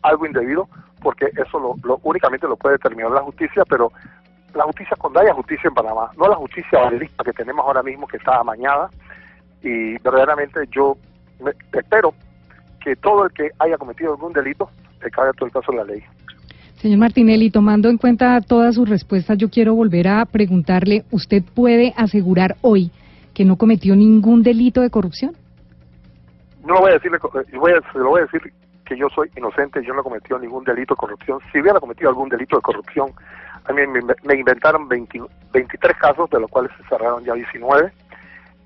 algo 0.02 0.26
indebido, 0.26 0.68
porque 1.02 1.26
eso 1.36 1.58
lo, 1.82 1.98
únicamente 2.02 2.46
lo 2.46 2.56
puede 2.56 2.76
determinar 2.76 3.10
la 3.10 3.22
justicia, 3.22 3.64
pero 3.68 3.90
la 4.54 4.64
justicia 4.64 4.96
cuando 4.98 5.20
haya 5.20 5.34
justicia 5.34 5.68
en 5.68 5.74
Panamá, 5.74 6.10
no 6.16 6.28
la 6.28 6.36
justicia 6.36 6.80
valista 6.80 7.24
que 7.24 7.32
tenemos 7.32 7.64
ahora 7.66 7.82
mismo 7.82 8.06
que 8.06 8.16
está 8.16 8.38
amañada, 8.38 8.90
y 9.62 9.98
verdaderamente 9.98 10.60
yo 10.70 10.96
espero 11.72 12.14
que 12.80 12.94
todo 12.96 13.24
el 13.24 13.32
que 13.32 13.50
haya 13.58 13.78
cometido 13.78 14.12
algún 14.12 14.32
delito 14.32 14.70
se 15.00 15.10
caiga 15.10 15.32
todo 15.32 15.46
el 15.46 15.52
caso 15.52 15.72
de 15.72 15.78
la 15.78 15.84
ley. 15.84 16.04
Señor 16.84 16.98
Martinelli, 16.98 17.48
tomando 17.48 17.88
en 17.88 17.96
cuenta 17.96 18.38
todas 18.42 18.74
sus 18.74 18.86
respuestas, 18.86 19.38
yo 19.38 19.48
quiero 19.48 19.74
volver 19.74 20.06
a 20.06 20.22
preguntarle, 20.26 21.02
¿usted 21.10 21.42
puede 21.42 21.94
asegurar 21.96 22.56
hoy 22.60 22.90
que 23.32 23.46
no 23.46 23.56
cometió 23.56 23.96
ningún 23.96 24.42
delito 24.42 24.82
de 24.82 24.90
corrupción? 24.90 25.32
No 26.62 26.80
voy 26.80 26.90
a 26.90 26.94
decirle, 26.96 27.16
voy 27.54 27.72
a, 27.72 27.90
se 27.90 27.98
lo 27.98 28.10
voy 28.10 28.20
a 28.20 28.24
decir 28.24 28.52
que 28.84 28.98
yo 28.98 29.08
soy 29.14 29.30
inocente, 29.34 29.82
yo 29.82 29.94
no 29.94 30.00
he 30.00 30.02
cometido 30.02 30.38
ningún 30.38 30.62
delito 30.62 30.92
de 30.92 30.98
corrupción. 30.98 31.38
Si 31.50 31.58
hubiera 31.58 31.80
cometido 31.80 32.10
algún 32.10 32.28
delito 32.28 32.56
de 32.56 32.60
corrupción, 32.60 33.12
a 33.64 33.72
mí 33.72 33.80
me, 33.86 34.34
inventaron 34.34 34.86
23 34.86 35.96
casos, 35.96 36.28
de 36.28 36.38
los 36.38 36.50
cuales 36.50 36.70
se 36.76 36.86
cerraron 36.86 37.24
ya 37.24 37.32
19 37.32 37.92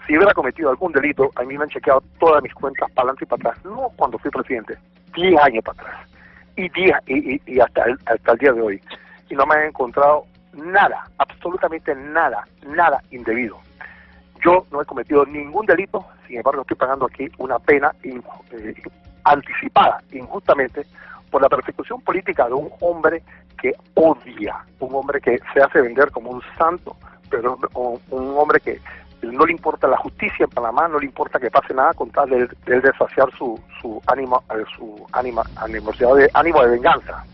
si 0.08 0.16
hubiera 0.16 0.34
cometido 0.34 0.70
algún 0.70 0.90
delito, 0.90 1.30
a 1.36 1.44
mí 1.44 1.56
me 1.56 1.62
han 1.62 1.70
chequeado 1.70 2.02
todas 2.18 2.42
mis 2.42 2.54
cuentas 2.54 2.90
para 2.94 3.10
adelante 3.10 3.24
y 3.24 3.28
para 3.28 3.50
atrás, 3.50 3.64
no 3.64 3.92
cuando 3.94 4.18
fui 4.18 4.30
presidente, 4.32 4.76
10 5.14 5.40
años 5.40 5.62
para 5.62 5.82
atrás, 5.82 6.17
y, 6.58 6.70
y, 7.06 7.42
y 7.46 7.60
hasta, 7.60 7.84
el, 7.84 7.98
hasta 8.06 8.32
el 8.32 8.38
día 8.38 8.52
de 8.52 8.60
hoy. 8.60 8.82
Y 9.30 9.34
no 9.34 9.46
me 9.46 9.54
han 9.54 9.66
encontrado 9.66 10.26
nada, 10.52 11.04
absolutamente 11.18 11.94
nada, 11.94 12.44
nada 12.66 13.02
indebido. 13.10 13.58
Yo 14.44 14.66
no 14.70 14.82
he 14.82 14.84
cometido 14.84 15.24
ningún 15.26 15.66
delito, 15.66 16.04
sin 16.26 16.38
embargo 16.38 16.62
estoy 16.62 16.76
pagando 16.76 17.06
aquí 17.06 17.28
una 17.38 17.58
pena 17.58 17.92
eh, 18.02 18.20
anticipada, 19.24 20.02
injustamente, 20.12 20.86
por 21.30 21.42
la 21.42 21.48
persecución 21.48 22.00
política 22.00 22.46
de 22.46 22.54
un 22.54 22.70
hombre 22.80 23.22
que 23.60 23.74
odia, 23.94 24.64
un 24.80 24.94
hombre 24.94 25.20
que 25.20 25.38
se 25.52 25.60
hace 25.60 25.80
vender 25.80 26.10
como 26.10 26.30
un 26.30 26.42
santo, 26.56 26.96
pero 27.28 27.58
un 27.74 28.34
hombre 28.36 28.60
que 28.60 28.80
no 29.22 29.46
le 29.46 29.52
importa 29.52 29.88
la 29.88 29.96
justicia 29.96 30.44
en 30.44 30.50
Panamá, 30.50 30.88
no 30.88 30.98
le 30.98 31.06
importa 31.06 31.38
que 31.38 31.50
pase 31.50 31.74
nada 31.74 31.92
con 31.94 32.10
tal 32.10 32.30
de, 32.30 32.48
de 32.66 32.80
desfaciar 32.80 33.28
su, 33.36 33.58
su 33.80 34.00
ánimo, 34.06 34.42
eh, 34.50 34.64
su 34.76 35.06
ánima, 35.12 35.42
animosidad 35.56 36.14
de, 36.14 36.30
ánimo 36.32 36.62
de 36.62 36.70
venganza. 36.70 37.24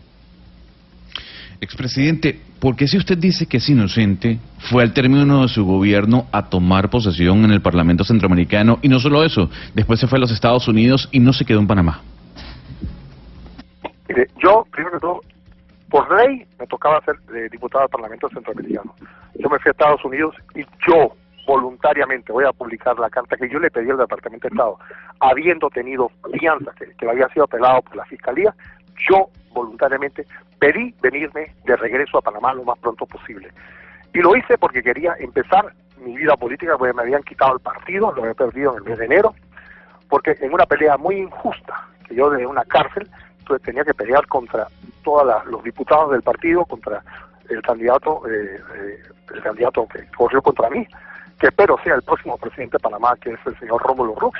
Expresidente, 1.61 2.39
¿por 2.59 2.75
qué 2.75 2.87
si 2.87 2.97
usted 2.97 3.17
dice 3.17 3.47
que 3.47 3.57
es 3.57 3.69
inocente, 3.69 4.39
fue 4.69 4.83
al 4.83 4.93
término 4.93 5.43
de 5.43 5.47
su 5.47 5.65
gobierno 5.65 6.27
a 6.31 6.49
tomar 6.49 6.89
posesión 6.89 7.45
en 7.45 7.51
el 7.51 7.61
Parlamento 7.61 8.03
Centroamericano 8.03 8.79
y 8.81 8.89
no 8.89 8.99
solo 8.99 9.23
eso, 9.23 9.49
después 9.73 9.99
se 9.99 10.07
fue 10.07 10.17
a 10.17 10.21
los 10.21 10.31
Estados 10.31 10.67
Unidos 10.67 11.07
y 11.11 11.19
no 11.19 11.33
se 11.33 11.45
quedó 11.45 11.59
en 11.59 11.67
Panamá? 11.67 12.01
Mire, 14.09 14.27
yo, 14.43 14.65
primero 14.71 14.93
que 14.93 14.99
todo, 14.99 15.21
por 15.89 16.11
ley 16.17 16.45
me 16.59 16.67
tocaba 16.67 17.01
ser 17.01 17.15
eh, 17.35 17.47
diputado 17.51 17.83
del 17.83 17.89
Parlamento 17.89 18.27
Centroamericano. 18.29 18.93
Yo 19.39 19.49
me 19.49 19.57
fui 19.59 19.69
a 19.69 19.71
Estados 19.71 20.03
Unidos 20.03 20.35
y 20.53 20.61
yo 20.87 21.15
voluntariamente, 21.45 22.31
voy 22.31 22.45
a 22.45 22.53
publicar 22.53 22.97
la 22.99 23.09
carta 23.09 23.37
que 23.37 23.49
yo 23.49 23.59
le 23.59 23.71
pedí 23.71 23.89
al 23.89 23.97
Departamento 23.97 24.47
de 24.47 24.53
Estado, 24.53 24.79
habiendo 25.19 25.69
tenido 25.69 26.11
fianza 26.39 26.71
que, 26.77 26.93
que 26.95 27.09
había 27.09 27.27
sido 27.29 27.45
apelado 27.45 27.81
por 27.83 27.95
la 27.95 28.05
Fiscalía, 28.05 28.53
yo 29.09 29.29
voluntariamente 29.51 30.25
pedí 30.59 30.93
venirme 31.01 31.53
de 31.65 31.75
regreso 31.75 32.17
a 32.17 32.21
Panamá 32.21 32.53
lo 32.53 32.63
más 32.63 32.79
pronto 32.79 33.05
posible. 33.05 33.49
Y 34.13 34.19
lo 34.19 34.35
hice 34.35 34.57
porque 34.57 34.81
quería 34.81 35.15
empezar 35.19 35.73
mi 35.97 36.15
vida 36.15 36.35
política, 36.37 36.77
porque 36.77 36.93
me 36.93 37.01
habían 37.01 37.23
quitado 37.23 37.53
el 37.53 37.59
partido, 37.59 38.11
lo 38.11 38.21
había 38.21 38.33
perdido 38.33 38.71
en 38.71 38.77
el 38.77 38.89
mes 38.89 38.97
de 38.99 39.05
enero, 39.05 39.33
porque 40.09 40.37
en 40.39 40.53
una 40.53 40.65
pelea 40.65 40.97
muy 40.97 41.17
injusta, 41.17 41.87
que 42.07 42.15
yo 42.15 42.29
desde 42.29 42.45
una 42.45 42.63
cárcel, 42.65 43.09
entonces 43.39 43.65
tenía 43.65 43.83
que 43.83 43.93
pelear 43.93 44.25
contra 44.27 44.67
todos 45.03 45.45
los 45.45 45.63
diputados 45.63 46.11
del 46.11 46.21
partido, 46.21 46.65
contra 46.65 47.03
el 47.49 47.61
candidato, 47.61 48.21
eh, 48.27 48.59
eh, 48.75 49.03
el 49.33 49.41
candidato 49.41 49.87
que 49.87 50.05
corrió 50.15 50.41
contra 50.41 50.69
mí, 50.69 50.87
que 51.39 51.47
espero 51.47 51.77
sea 51.83 51.95
el 51.95 52.01
próximo 52.01 52.37
presidente 52.37 52.77
de 52.77 52.81
Panamá, 52.81 53.15
que 53.21 53.31
es 53.31 53.39
el 53.45 53.57
señor 53.59 53.81
Rómulo 53.81 54.15
Rux. 54.15 54.39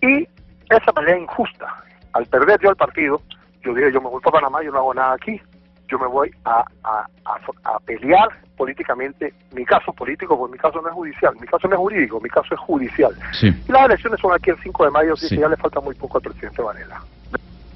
Y 0.00 0.28
esa 0.68 0.92
pelea 0.92 1.18
injusta, 1.18 1.66
al 2.12 2.26
perder 2.26 2.60
yo 2.60 2.70
el 2.70 2.76
partido, 2.76 3.22
yo 3.64 3.74
dije, 3.74 3.92
yo 3.92 4.00
me 4.00 4.08
voy 4.08 4.20
para 4.20 4.40
Panamá, 4.40 4.62
yo 4.62 4.72
no 4.72 4.78
hago 4.78 4.94
nada 4.94 5.14
aquí, 5.14 5.40
yo 5.88 5.98
me 5.98 6.06
voy 6.06 6.30
a, 6.44 6.64
a, 6.84 7.06
a, 7.24 7.78
pelear 7.80 8.28
políticamente 8.56 9.32
mi 9.54 9.64
caso 9.64 9.92
político, 9.92 10.38
porque 10.38 10.52
mi 10.52 10.58
caso 10.58 10.80
no 10.80 10.88
es 10.88 10.94
judicial, 10.94 11.34
mi 11.40 11.46
caso 11.46 11.68
no 11.68 11.74
es 11.74 11.80
jurídico, 11.80 12.20
mi 12.20 12.28
caso 12.28 12.54
es 12.54 12.60
judicial. 12.60 13.12
Y 13.42 13.72
las 13.72 13.84
elecciones 13.86 14.20
son 14.20 14.32
aquí 14.32 14.50
el 14.50 14.56
5 14.62 14.84
de 14.84 14.90
mayo, 14.90 15.12
así 15.12 15.28
que 15.28 15.36
ya 15.36 15.48
le 15.48 15.56
falta 15.56 15.80
muy 15.80 15.94
poco 15.94 16.18
al 16.18 16.22
presidente 16.22 16.62
Varela. 16.62 17.00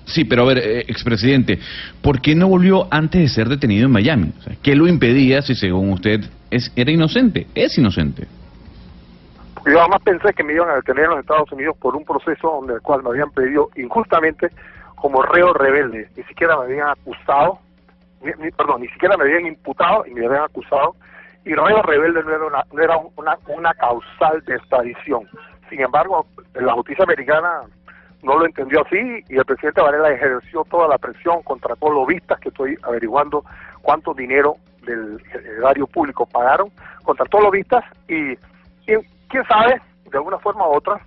Sí, 0.06 0.24
pero 0.24 0.42
a 0.42 0.46
ver, 0.46 0.58
eh, 0.58 0.80
expresidente, 0.86 1.58
¿por 2.00 2.20
qué 2.20 2.34
no 2.34 2.48
volvió 2.48 2.86
antes 2.90 3.20
de 3.20 3.28
ser 3.28 3.48
detenido 3.48 3.86
en 3.86 3.92
Miami? 3.92 4.32
¿Qué 4.62 4.74
lo 4.76 4.86
impedía 4.86 5.42
si 5.42 5.54
según 5.54 5.90
usted 5.90 6.20
era 6.50 6.90
inocente? 6.90 7.46
Es 7.54 7.76
inocente. 7.78 8.26
Yo 9.66 9.80
además 9.80 10.00
pensé 10.04 10.32
que 10.32 10.44
me 10.44 10.52
iban 10.52 10.70
a 10.70 10.76
detener 10.76 11.06
en 11.10 11.18
Estados 11.18 11.50
Unidos 11.50 11.76
por 11.78 11.96
un 11.96 12.04
proceso 12.04 12.48
donde 12.48 12.74
el 12.74 12.82
cual 12.82 13.02
me 13.02 13.10
habían 13.10 13.30
pedido 13.30 13.68
injustamente 13.74 14.48
como 14.94 15.22
reo 15.22 15.52
rebelde. 15.52 16.08
Ni 16.16 16.22
siquiera 16.24 16.56
me 16.56 16.64
habían 16.64 16.88
acusado, 16.88 17.58
ni, 18.22 18.50
perdón, 18.52 18.82
ni 18.82 18.88
siquiera 18.88 19.16
me 19.16 19.24
habían 19.24 19.46
imputado 19.46 20.06
y 20.06 20.14
me 20.14 20.24
habían 20.26 20.44
acusado. 20.44 20.94
y 21.44 21.52
reo 21.52 21.82
rebelde 21.82 22.22
no 22.22 22.30
era 22.30 22.46
una, 22.46 22.64
no 22.72 22.82
era 22.82 22.96
una, 23.16 23.38
una 23.48 23.74
causal 23.74 24.40
de 24.44 24.54
extradición. 24.54 25.28
Sin 25.68 25.80
embargo, 25.80 26.26
la 26.54 26.72
justicia 26.74 27.04
americana 27.04 27.62
no 28.22 28.38
lo 28.38 28.46
entendió 28.46 28.82
así 28.82 29.24
y 29.28 29.36
el 29.36 29.44
presidente 29.44 29.80
Varela 29.80 30.10
ejerció 30.10 30.64
toda 30.70 30.88
la 30.88 30.98
presión 30.98 31.42
contra 31.42 31.74
todos 31.76 31.92
los 31.92 32.02
lobistas 32.02 32.38
que 32.40 32.50
estoy 32.50 32.76
averiguando 32.82 33.44
cuánto 33.82 34.14
dinero 34.14 34.56
del 34.86 35.22
erario 35.58 35.86
público 35.86 36.24
pagaron 36.26 36.70
contra 37.02 37.26
todos 37.26 37.44
los 37.44 37.52
lobistas 37.52 37.84
y, 38.08 38.32
y 38.32 38.96
quién 39.28 39.44
sabe, 39.48 39.80
de 40.10 40.16
alguna 40.18 40.38
forma 40.38 40.66
u 40.66 40.76
otra, 40.76 41.00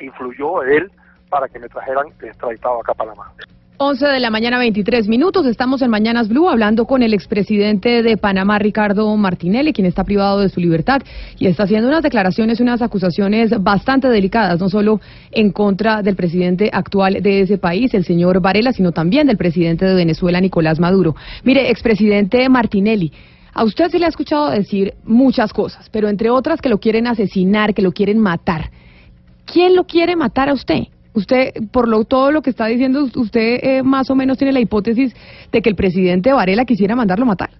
influyó 0.00 0.62
él 0.62 0.90
para 1.28 1.48
que 1.48 1.58
me 1.58 1.68
trajeran 1.68 2.08
extraditado 2.20 2.80
acá 2.80 2.92
a 2.92 2.94
Panamá. 2.94 3.32
11 3.78 4.06
de 4.06 4.20
la 4.20 4.30
mañana, 4.30 4.58
23 4.58 5.08
minutos. 5.08 5.46
Estamos 5.46 5.82
en 5.82 5.90
Mañanas 5.90 6.28
Blue 6.28 6.48
hablando 6.48 6.84
con 6.84 7.02
el 7.02 7.14
expresidente 7.14 8.02
de 8.02 8.16
Panamá, 8.16 8.58
Ricardo 8.58 9.16
Martinelli, 9.16 9.72
quien 9.72 9.86
está 9.86 10.04
privado 10.04 10.40
de 10.40 10.50
su 10.50 10.60
libertad 10.60 11.02
y 11.38 11.46
está 11.46 11.64
haciendo 11.64 11.88
unas 11.88 12.02
declaraciones, 12.02 12.60
unas 12.60 12.80
acusaciones 12.80 13.50
bastante 13.60 14.08
delicadas, 14.08 14.60
no 14.60 14.68
solo 14.68 15.00
en 15.32 15.50
contra 15.50 16.02
del 16.02 16.14
presidente 16.14 16.70
actual 16.72 17.22
de 17.22 17.40
ese 17.40 17.58
país, 17.58 17.92
el 17.94 18.04
señor 18.04 18.40
Varela, 18.40 18.72
sino 18.72 18.92
también 18.92 19.26
del 19.26 19.36
presidente 19.36 19.84
de 19.84 19.94
Venezuela, 19.94 20.40
Nicolás 20.40 20.78
Maduro. 20.78 21.16
Mire, 21.42 21.70
expresidente 21.70 22.48
Martinelli. 22.48 23.10
A 23.54 23.64
usted 23.64 23.88
se 23.90 23.98
le 23.98 24.06
ha 24.06 24.08
escuchado 24.08 24.50
decir 24.50 24.94
muchas 25.04 25.52
cosas, 25.52 25.88
pero 25.90 26.08
entre 26.08 26.30
otras 26.30 26.60
que 26.60 26.68
lo 26.68 26.78
quieren 26.78 27.06
asesinar, 27.06 27.74
que 27.74 27.82
lo 27.82 27.92
quieren 27.92 28.18
matar. 28.18 28.70
¿Quién 29.44 29.74
lo 29.74 29.84
quiere 29.84 30.14
matar 30.14 30.48
a 30.48 30.54
usted? 30.54 30.84
Usted, 31.14 31.52
por 31.70 31.88
lo, 31.88 32.04
todo 32.04 32.30
lo 32.32 32.40
que 32.40 32.50
está 32.50 32.66
diciendo, 32.66 33.04
usted 33.16 33.58
eh, 33.62 33.82
más 33.82 34.10
o 34.10 34.14
menos 34.14 34.38
tiene 34.38 34.52
la 34.52 34.60
hipótesis 34.60 35.14
de 35.50 35.60
que 35.60 35.68
el 35.68 35.76
presidente 35.76 36.32
Varela 36.32 36.64
quisiera 36.64 36.96
mandarlo 36.96 37.26
matar. 37.26 37.50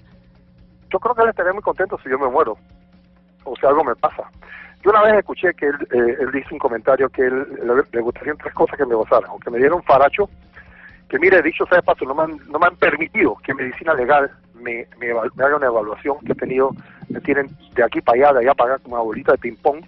Yo 0.90 0.98
creo 0.98 1.14
que 1.14 1.22
él 1.22 1.28
estaría 1.28 1.52
muy 1.52 1.62
contento 1.62 1.98
si 2.02 2.10
yo 2.10 2.18
me 2.18 2.28
muero 2.28 2.56
o 3.44 3.56
si 3.56 3.66
algo 3.66 3.84
me 3.84 3.94
pasa. 3.96 4.24
Yo 4.82 4.90
una 4.90 5.02
vez 5.02 5.18
escuché 5.18 5.52
que 5.54 5.66
él, 5.66 5.76
eh, 5.92 6.16
él 6.20 6.32
dice 6.32 6.48
un 6.52 6.58
comentario 6.58 7.08
que 7.08 7.22
él, 7.22 7.46
le, 7.62 7.82
le 7.92 8.00
gustarían 8.00 8.36
tres 8.36 8.52
cosas 8.54 8.76
que 8.76 8.86
me 8.86 8.94
gozaran, 8.94 9.30
o 9.30 9.38
que 9.38 9.50
me 9.50 9.58
dieron 9.58 9.82
faracho, 9.82 10.28
que 11.08 11.18
mire, 11.18 11.42
dicho 11.42 11.66
sea 11.66 11.76
de 11.76 11.82
paso, 11.82 12.04
no 12.04 12.14
me 12.14 12.22
han, 12.22 12.38
no 12.50 12.58
me 12.58 12.66
han 12.66 12.76
permitido 12.76 13.36
que 13.44 13.54
medicina 13.54 13.94
legal 13.94 14.30
me, 14.54 14.86
me, 14.98 15.08
me 15.34 15.44
haga 15.44 15.56
una 15.56 15.66
evaluación 15.66 16.18
que 16.24 16.32
he 16.32 16.34
tenido, 16.34 16.70
me 17.10 17.20
tienen 17.20 17.48
de 17.74 17.84
aquí 17.84 18.00
para 18.00 18.18
allá, 18.18 18.38
de 18.38 18.44
allá 18.46 18.54
para 18.54 18.74
acá, 18.74 18.82
como 18.82 18.96
una 18.96 19.04
bolita 19.04 19.32
de 19.32 19.38
ping-pong, 19.38 19.84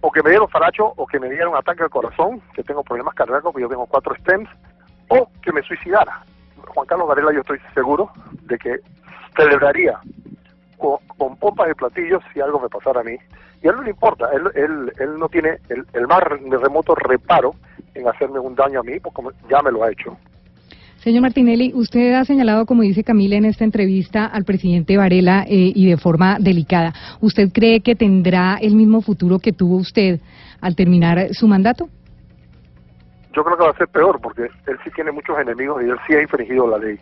o 0.00 0.10
que 0.12 0.22
me 0.22 0.30
dieron 0.30 0.48
faracho, 0.48 0.92
o 0.96 1.06
que 1.06 1.18
me 1.18 1.28
dieron 1.28 1.56
ataque 1.56 1.82
al 1.82 1.90
corazón, 1.90 2.40
que 2.54 2.62
tengo 2.62 2.82
problemas 2.82 3.14
cardíacos, 3.14 3.54
que 3.54 3.62
yo 3.62 3.68
tengo 3.68 3.86
cuatro 3.86 4.14
stems, 4.16 4.48
o 5.08 5.28
que 5.42 5.52
me 5.52 5.62
suicidara. 5.62 6.22
Juan 6.68 6.86
Carlos 6.86 7.08
Varela, 7.08 7.32
yo 7.32 7.40
estoy 7.40 7.58
seguro 7.74 8.10
de 8.42 8.58
que 8.58 8.80
celebraría 9.36 9.98
con, 10.76 10.98
con 11.16 11.36
pompas 11.36 11.70
y 11.70 11.74
platillos 11.74 12.22
si 12.32 12.40
algo 12.40 12.60
me 12.60 12.68
pasara 12.68 13.00
a 13.00 13.04
mí. 13.04 13.16
Y 13.62 13.66
a 13.66 13.70
él 13.70 13.76
no 13.76 13.82
le 13.82 13.90
importa, 13.90 14.30
él, 14.32 14.50
él, 14.54 14.92
él 14.98 15.18
no 15.18 15.28
tiene 15.28 15.58
el, 15.68 15.84
el 15.92 16.06
más 16.06 16.22
remoto 16.22 16.94
reparo 16.94 17.54
en 17.94 18.08
hacerme 18.08 18.38
un 18.38 18.54
daño 18.54 18.80
a 18.80 18.82
mí, 18.84 19.00
porque 19.00 19.22
ya 19.50 19.60
me 19.62 19.72
lo 19.72 19.82
ha 19.82 19.90
hecho. 19.90 20.16
Señor 21.08 21.22
Martinelli, 21.22 21.72
usted 21.74 22.12
ha 22.12 22.24
señalado, 22.26 22.66
como 22.66 22.82
dice 22.82 23.02
Camila 23.02 23.36
en 23.36 23.46
esta 23.46 23.64
entrevista, 23.64 24.26
al 24.26 24.44
presidente 24.44 24.98
Varela 24.98 25.42
eh, 25.48 25.72
y 25.74 25.88
de 25.88 25.96
forma 25.96 26.36
delicada. 26.38 26.92
¿Usted 27.22 27.48
cree 27.50 27.80
que 27.80 27.94
tendrá 27.94 28.58
el 28.60 28.74
mismo 28.74 29.00
futuro 29.00 29.38
que 29.38 29.54
tuvo 29.54 29.76
usted 29.76 30.20
al 30.60 30.76
terminar 30.76 31.28
su 31.32 31.48
mandato? 31.48 31.88
Yo 33.34 33.42
creo 33.42 33.56
que 33.56 33.64
va 33.64 33.70
a 33.70 33.76
ser 33.78 33.88
peor, 33.88 34.20
porque 34.20 34.42
él 34.42 34.78
sí 34.84 34.90
tiene 34.94 35.10
muchos 35.10 35.38
enemigos 35.38 35.82
y 35.82 35.86
él 35.86 35.96
sí 36.06 36.12
ha 36.12 36.20
infringido 36.20 36.68
la 36.68 36.76
ley. 36.76 36.98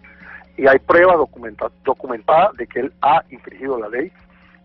Y 0.57 0.69
hay 0.69 0.79
pruebas 0.79 1.17
documenta 1.17 1.67
documentadas 1.85 2.57
de 2.59 2.69
que 2.69 2.79
él 2.79 2.93
ha 3.03 3.25
infringido 3.33 3.77
la 3.77 3.89
ley 3.89 4.13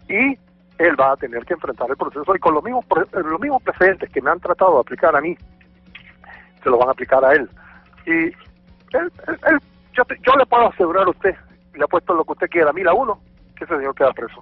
y 0.07 0.37
él 0.77 0.99
va 0.99 1.13
a 1.13 1.17
tener 1.17 1.43
que 1.45 1.55
enfrentar 1.55 1.89
el 1.89 1.97
proceso 1.97 2.35
y 2.35 2.37
con 2.37 2.53
los 2.53 2.63
mismos, 2.63 2.85
pre- 2.85 3.23
los 3.23 3.41
mismos 3.41 3.63
precedentes 3.63 4.07
que 4.11 4.21
me 4.21 4.29
han 4.29 4.39
tratado 4.39 4.75
de 4.75 4.81
aplicar 4.81 5.15
a 5.15 5.19
mí, 5.19 5.35
se 6.63 6.69
lo 6.69 6.77
van 6.77 6.89
a 6.89 6.91
aplicar 6.91 7.25
a 7.25 7.33
él. 7.33 7.49
Y 8.05 8.50
él, 8.99 9.11
él- 9.27 9.39
él- 9.47 9.59
yo, 9.93 10.03
yo 10.25 10.33
le 10.37 10.45
puedo 10.45 10.67
asegurar 10.69 11.05
a 11.07 11.09
usted, 11.09 11.35
le 11.75 11.83
apuesto 11.83 12.13
lo 12.13 12.23
que 12.23 12.31
usted 12.33 12.49
quiera, 12.49 12.71
mira 12.73 12.93
uno, 12.93 13.19
que 13.55 13.65
ese 13.65 13.75
señor 13.75 13.93
queda 13.95 14.11
preso. 14.13 14.41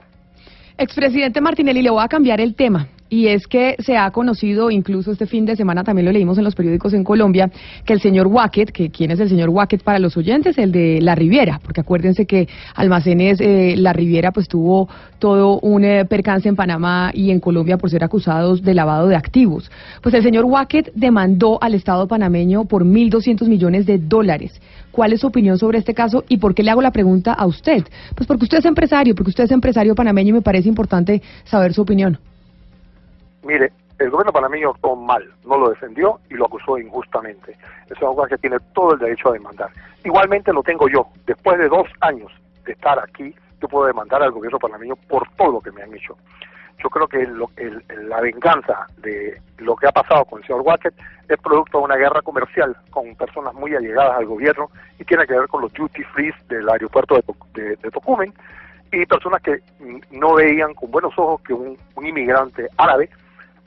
Expresidente 0.77 1.41
Martinelli, 1.41 1.81
le 1.81 1.89
voy 1.89 2.03
a 2.03 2.07
cambiar 2.07 2.39
el 2.39 2.55
tema. 2.55 2.87
Y 3.09 3.27
es 3.27 3.47
que 3.47 3.75
se 3.79 3.97
ha 3.97 4.11
conocido, 4.11 4.69
incluso 4.69 5.11
este 5.11 5.25
fin 5.25 5.45
de 5.45 5.55
semana 5.55 5.83
también 5.83 6.05
lo 6.05 6.11
leímos 6.11 6.37
en 6.37 6.43
los 6.43 6.53
periódicos 6.53 6.93
en 6.93 7.03
Colombia, 7.03 7.49
que 7.83 7.93
el 7.93 8.01
señor 8.01 8.27
Wackett, 8.27 8.71
que 8.71 8.91
quién 8.91 9.09
es 9.09 9.19
el 9.19 9.29
señor 9.29 9.49
Wackett 9.49 9.81
para 9.81 9.97
los 9.97 10.15
oyentes, 10.15 10.57
el 10.59 10.71
de 10.71 11.01
La 11.01 11.15
Riviera, 11.15 11.59
porque 11.63 11.81
acuérdense 11.81 12.27
que 12.27 12.47
Almacenes 12.75 13.41
eh, 13.41 13.75
La 13.77 13.93
Riviera 13.93 14.31
pues 14.31 14.47
tuvo 14.47 14.87
todo 15.17 15.59
un 15.61 15.83
eh, 15.83 16.05
percance 16.05 16.47
en 16.47 16.55
Panamá 16.55 17.09
y 17.13 17.31
en 17.31 17.39
Colombia 17.39 17.77
por 17.77 17.89
ser 17.89 18.03
acusados 18.03 18.61
de 18.61 18.75
lavado 18.75 19.07
de 19.07 19.15
activos. 19.15 19.71
Pues 20.01 20.13
el 20.13 20.21
señor 20.21 20.45
Wackett 20.45 20.93
demandó 20.93 21.57
al 21.61 21.73
Estado 21.73 22.07
panameño 22.07 22.65
por 22.65 22.85
1.200 22.85 23.47
millones 23.47 23.87
de 23.87 23.97
dólares. 23.97 24.61
¿Cuál 24.91 25.13
es 25.13 25.21
su 25.21 25.27
opinión 25.27 25.57
sobre 25.57 25.79
este 25.79 25.95
caso 25.95 26.23
y 26.29 26.37
por 26.37 26.53
qué 26.53 26.61
le 26.61 26.69
hago 26.71 26.81
la 26.81 26.91
pregunta 26.91 27.33
a 27.33 27.47
usted? 27.47 27.83
Pues 28.15 28.27
porque 28.27 28.45
usted 28.45 28.59
es 28.59 28.65
empresario, 28.65 29.15
porque 29.15 29.29
usted 29.29 29.45
es 29.45 29.51
empresario 29.51 29.95
panameño 29.95 30.29
y 30.29 30.33
me 30.33 30.41
parece 30.41 30.69
importante 30.69 31.21
saber 31.45 31.73
su 31.73 31.81
opinión. 31.81 32.19
Mire, 33.43 33.71
el 33.99 34.09
gobierno 34.09 34.31
panameño 34.31 34.71
actuó 34.71 34.95
mal, 34.95 35.23
no 35.45 35.57
lo 35.57 35.69
defendió 35.69 36.19
y 36.29 36.35
lo 36.35 36.45
acusó 36.45 36.77
injustamente. 36.77 37.51
Eso 37.85 37.95
es 37.95 38.01
algo 38.01 38.25
que 38.27 38.37
tiene 38.37 38.57
todo 38.73 38.93
el 38.93 38.99
derecho 38.99 39.29
a 39.29 39.33
demandar. 39.33 39.69
Igualmente 40.03 40.53
lo 40.53 40.63
tengo 40.63 40.87
yo. 40.87 41.07
Después 41.25 41.57
de 41.59 41.67
dos 41.67 41.87
años 42.01 42.31
de 42.65 42.71
estar 42.73 42.97
aquí, 42.99 43.33
yo 43.61 43.67
puedo 43.67 43.87
demandar 43.87 44.21
al 44.23 44.31
gobierno 44.31 44.57
panameño 44.59 44.95
por 45.07 45.27
todo 45.35 45.51
lo 45.53 45.61
que 45.61 45.71
me 45.71 45.81
han 45.83 45.93
hecho. 45.93 46.15
Yo 46.81 46.89
creo 46.89 47.07
que 47.09 47.23
el- 47.23 47.83
la 48.07 48.21
venganza 48.21 48.87
de 48.99 49.41
lo 49.57 49.75
que 49.75 49.87
ha 49.87 49.91
pasado 49.91 50.23
con 50.23 50.39
el 50.39 50.47
señor 50.47 50.61
Wackett 50.61 50.93
es 51.27 51.37
producto 51.41 51.79
de 51.79 51.83
una 51.83 51.97
guerra 51.97 52.21
comercial 52.21 52.73
con 52.89 53.13
personas 53.15 53.53
muy 53.53 53.75
allegadas 53.75 54.17
al 54.17 54.25
gobierno 54.27 54.69
y 54.97 55.03
tiene 55.03 55.27
que 55.27 55.33
ver 55.37 55.49
con 55.49 55.61
los 55.61 55.73
duty 55.73 56.03
free 56.05 56.31
del 56.47 56.69
aeropuerto 56.69 57.15
de, 57.53 57.75
de- 57.75 57.91
Tocumen 57.91 58.33
y 58.93 59.05
personas 59.05 59.41
que 59.41 59.59
no 60.11 60.35
veían 60.35 60.73
con 60.73 60.89
buenos 60.89 61.11
ojos 61.19 61.41
que 61.41 61.53
un, 61.53 61.77
un 61.95 62.05
inmigrante 62.07 62.69
árabe 62.77 63.09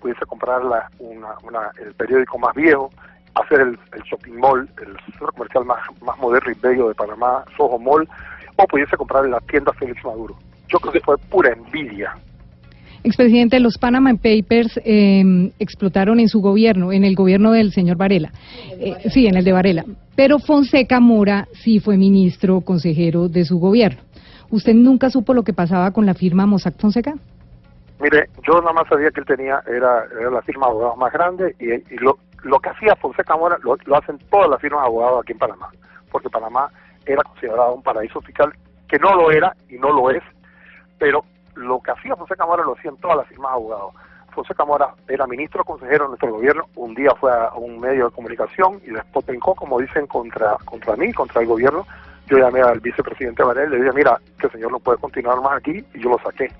pudiese 0.02 0.26
comprar 0.26 0.64
la- 0.64 0.90
una- 0.98 1.36
una- 1.44 1.70
el 1.84 1.94
periódico 1.94 2.38
más 2.38 2.54
viejo, 2.54 2.90
hacer 3.34 3.60
el, 3.60 3.78
el 3.96 4.02
shopping 4.02 4.34
mall, 4.34 4.68
el 4.84 4.96
centro 5.06 5.28
comercial 5.32 5.64
más, 5.64 5.78
más 6.02 6.18
moderno 6.18 6.50
y 6.50 6.60
bello 6.60 6.88
de 6.88 6.94
Panamá, 6.94 7.44
Soho 7.56 7.78
Mall, 7.78 8.06
o 8.56 8.66
pudiese 8.66 8.96
comprar 8.96 9.24
en 9.24 9.30
la 9.30 9.40
tienda 9.40 9.72
Félix 9.72 10.04
Maduro. 10.04 10.36
Yo 10.68 10.78
creo 10.80 10.92
que 10.92 11.00
fue 11.00 11.16
pura 11.16 11.52
envidia. 11.52 12.12
Expresidente, 13.04 13.58
los 13.58 13.78
Panama 13.78 14.12
Papers 14.14 14.78
eh, 14.84 15.50
explotaron 15.58 16.20
en 16.20 16.28
su 16.28 16.40
gobierno, 16.40 16.92
en 16.92 17.02
el 17.04 17.16
gobierno 17.16 17.50
del 17.50 17.72
señor 17.72 17.96
Varela. 17.96 18.30
Eh, 18.78 19.10
sí, 19.10 19.26
en 19.26 19.34
el 19.36 19.44
de 19.44 19.52
Varela. 19.52 19.84
Pero 20.14 20.38
Fonseca 20.38 21.00
Mora 21.00 21.48
sí 21.64 21.80
fue 21.80 21.96
ministro, 21.96 22.60
consejero 22.60 23.28
de 23.28 23.44
su 23.44 23.58
gobierno. 23.58 24.00
¿Usted 24.50 24.74
nunca 24.74 25.10
supo 25.10 25.34
lo 25.34 25.42
que 25.42 25.52
pasaba 25.54 25.90
con 25.90 26.06
la 26.06 26.14
firma 26.14 26.46
Mossack 26.46 26.78
Fonseca? 26.78 27.14
Mire, 28.02 28.28
yo 28.42 28.60
nada 28.60 28.72
más 28.72 28.88
sabía 28.88 29.12
que 29.12 29.20
él 29.20 29.26
tenía, 29.26 29.62
era, 29.64 30.04
la 30.28 30.42
firma 30.42 30.66
de 30.66 30.72
abogados 30.72 30.96
más 30.98 31.12
grande 31.12 31.54
y, 31.60 31.94
lo, 32.00 32.18
lo 32.42 32.58
que 32.58 32.70
hacía 32.70 32.96
Fonseca 32.96 33.36
Mora 33.36 33.56
lo, 33.62 33.76
hacen 33.96 34.18
todas 34.28 34.50
las 34.50 34.60
firmas 34.60 34.82
de 34.82 34.86
abogados 34.88 35.22
aquí 35.22 35.30
en 35.30 35.38
Panamá, 35.38 35.70
porque 36.10 36.28
Panamá 36.28 36.68
era 37.06 37.22
considerado 37.22 37.74
un 37.74 37.82
paraíso 37.84 38.20
fiscal, 38.20 38.52
que 38.88 38.98
no 38.98 39.14
lo 39.14 39.30
era 39.30 39.54
y 39.68 39.78
no 39.78 39.92
lo 39.92 40.10
es, 40.10 40.22
pero 40.98 41.24
lo 41.54 41.80
que 41.80 41.92
hacía 41.92 42.16
Fonseca 42.16 42.44
Mora 42.44 42.64
lo 42.64 42.72
hacían 42.72 42.96
todas 42.96 43.18
las 43.18 43.28
firmas 43.28 43.52
de 43.52 43.54
abogados. 43.54 43.94
Fonseca 44.32 44.64
Mora 44.64 44.94
era 45.06 45.28
ministro 45.28 45.64
consejero 45.64 46.06
de 46.06 46.08
nuestro 46.08 46.32
gobierno, 46.32 46.64
un 46.74 46.96
día 46.96 47.14
fue 47.20 47.30
a 47.30 47.54
un 47.54 47.78
medio 47.78 48.06
de 48.06 48.16
comunicación 48.16 48.80
y 48.84 48.90
después 48.90 49.24
pencó, 49.24 49.54
como 49.54 49.78
dicen, 49.78 50.08
contra, 50.08 50.56
contra 50.64 50.96
mí, 50.96 51.12
contra 51.12 51.40
el 51.40 51.46
gobierno. 51.46 51.86
Yo 52.26 52.38
llamé 52.38 52.62
al 52.62 52.80
vicepresidente 52.80 53.44
Varela 53.44 53.68
y 53.68 53.70
le 53.78 53.84
dije, 53.84 53.94
mira, 53.94 54.18
que 54.40 54.46
el 54.46 54.52
señor 54.52 54.72
no 54.72 54.80
puede 54.80 54.98
continuar 54.98 55.40
más 55.40 55.58
aquí 55.58 55.84
y 55.94 56.00
yo 56.00 56.10
lo 56.10 56.18
saqué 56.18 56.50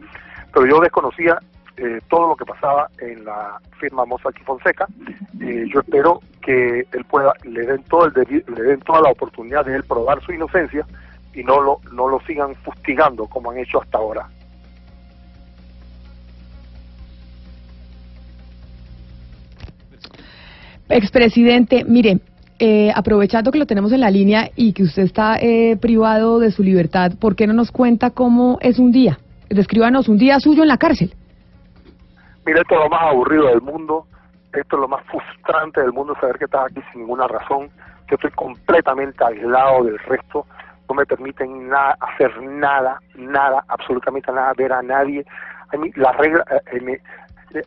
pero 0.53 0.67
yo 0.67 0.81
desconocía 0.81 1.39
eh, 1.77 2.01
todo 2.09 2.29
lo 2.29 2.37
que 2.37 2.45
pasaba 2.45 2.89
en 2.99 3.25
la 3.25 3.59
firma 3.81 4.05
Mossack 4.05 4.39
y 4.41 4.45
Fonseca. 4.45 4.87
Eh, 5.41 5.65
yo 5.73 5.81
espero 5.81 6.21
que 6.41 6.87
él 6.93 7.05
pueda, 7.09 7.33
le 7.45 7.67
den 7.67 7.83
todo 7.85 8.07
el 8.07 8.13
debi- 8.13 8.47
le 8.55 8.63
den 8.63 8.81
toda 8.81 9.01
la 9.01 9.11
oportunidad 9.11 9.65
de 9.65 9.77
él 9.77 9.85
probar 9.85 10.21
su 10.23 10.33
inocencia 10.33 10.87
y 11.35 11.43
no 11.43 11.61
lo, 11.61 11.81
no 11.93 12.09
lo 12.09 12.21
sigan 12.21 12.55
fustigando 12.57 13.27
como 13.27 13.51
han 13.51 13.59
hecho 13.59 13.81
hasta 13.81 13.99
ahora. 13.99 14.29
Expresidente, 20.89 21.85
mire, 21.85 22.19
eh, 22.59 22.93
aprovechando 22.95 23.51
que 23.51 23.59
lo 23.59 23.67
tenemos 23.67 23.93
en 23.93 24.01
la 24.01 24.11
línea 24.11 24.51
y 24.57 24.73
que 24.75 24.83
usted 24.83 25.03
está 25.05 25.39
eh, 25.41 25.77
privado 25.81 26.39
de 26.39 26.51
su 26.51 26.63
libertad, 26.63 27.13
¿por 27.19 27.35
qué 27.35 27.47
no 27.47 27.55
nos 27.55 27.71
cuenta 27.71 28.11
cómo 28.11 28.59
es 28.61 28.79
un 28.79 28.93
día? 28.93 29.19
Descríbanos 29.55 30.09
un 30.09 30.19
día 30.19 30.39
suyo 30.41 30.63
en 30.63 30.69
la 30.69 30.79
cárcel. 30.79 31.15
Mira, 32.45 32.61
esto 32.61 32.75
es 32.75 32.81
lo 32.81 32.89
más 32.89 33.03
aburrido 33.03 33.47
del 33.47 33.61
mundo, 33.61 34.07
esto 34.53 34.77
es 34.77 34.81
lo 34.81 34.89
más 34.89 35.05
frustrante 35.07 35.81
del 35.81 35.93
mundo, 35.93 36.17
saber 36.21 36.39
que 36.39 36.47
estás 36.47 36.67
aquí 36.71 36.81
sin 36.91 37.03
ninguna 37.03 37.29
razón, 37.29 37.71
que 38.09 38.17
estoy 38.17 38.31
completamente 38.33 39.25
aislado 39.25 39.85
del 39.85 39.99
resto, 40.01 40.47
no 40.89 40.95
me 40.97 41.07
permiten 41.07 41.69
nada, 41.69 41.97
hacer 42.01 42.43
nada, 42.43 42.99
nada, 43.15 43.65
absolutamente 43.69 44.33
nada, 44.33 44.53
ver 44.57 44.73
a 44.73 44.83
nadie. 44.83 45.25
A 45.73 45.77
mí, 45.77 45.91
la 45.95 46.13
regla, 46.13 46.45
eh, 46.51 46.79
eh, 46.79 47.01
eh, 47.55 47.63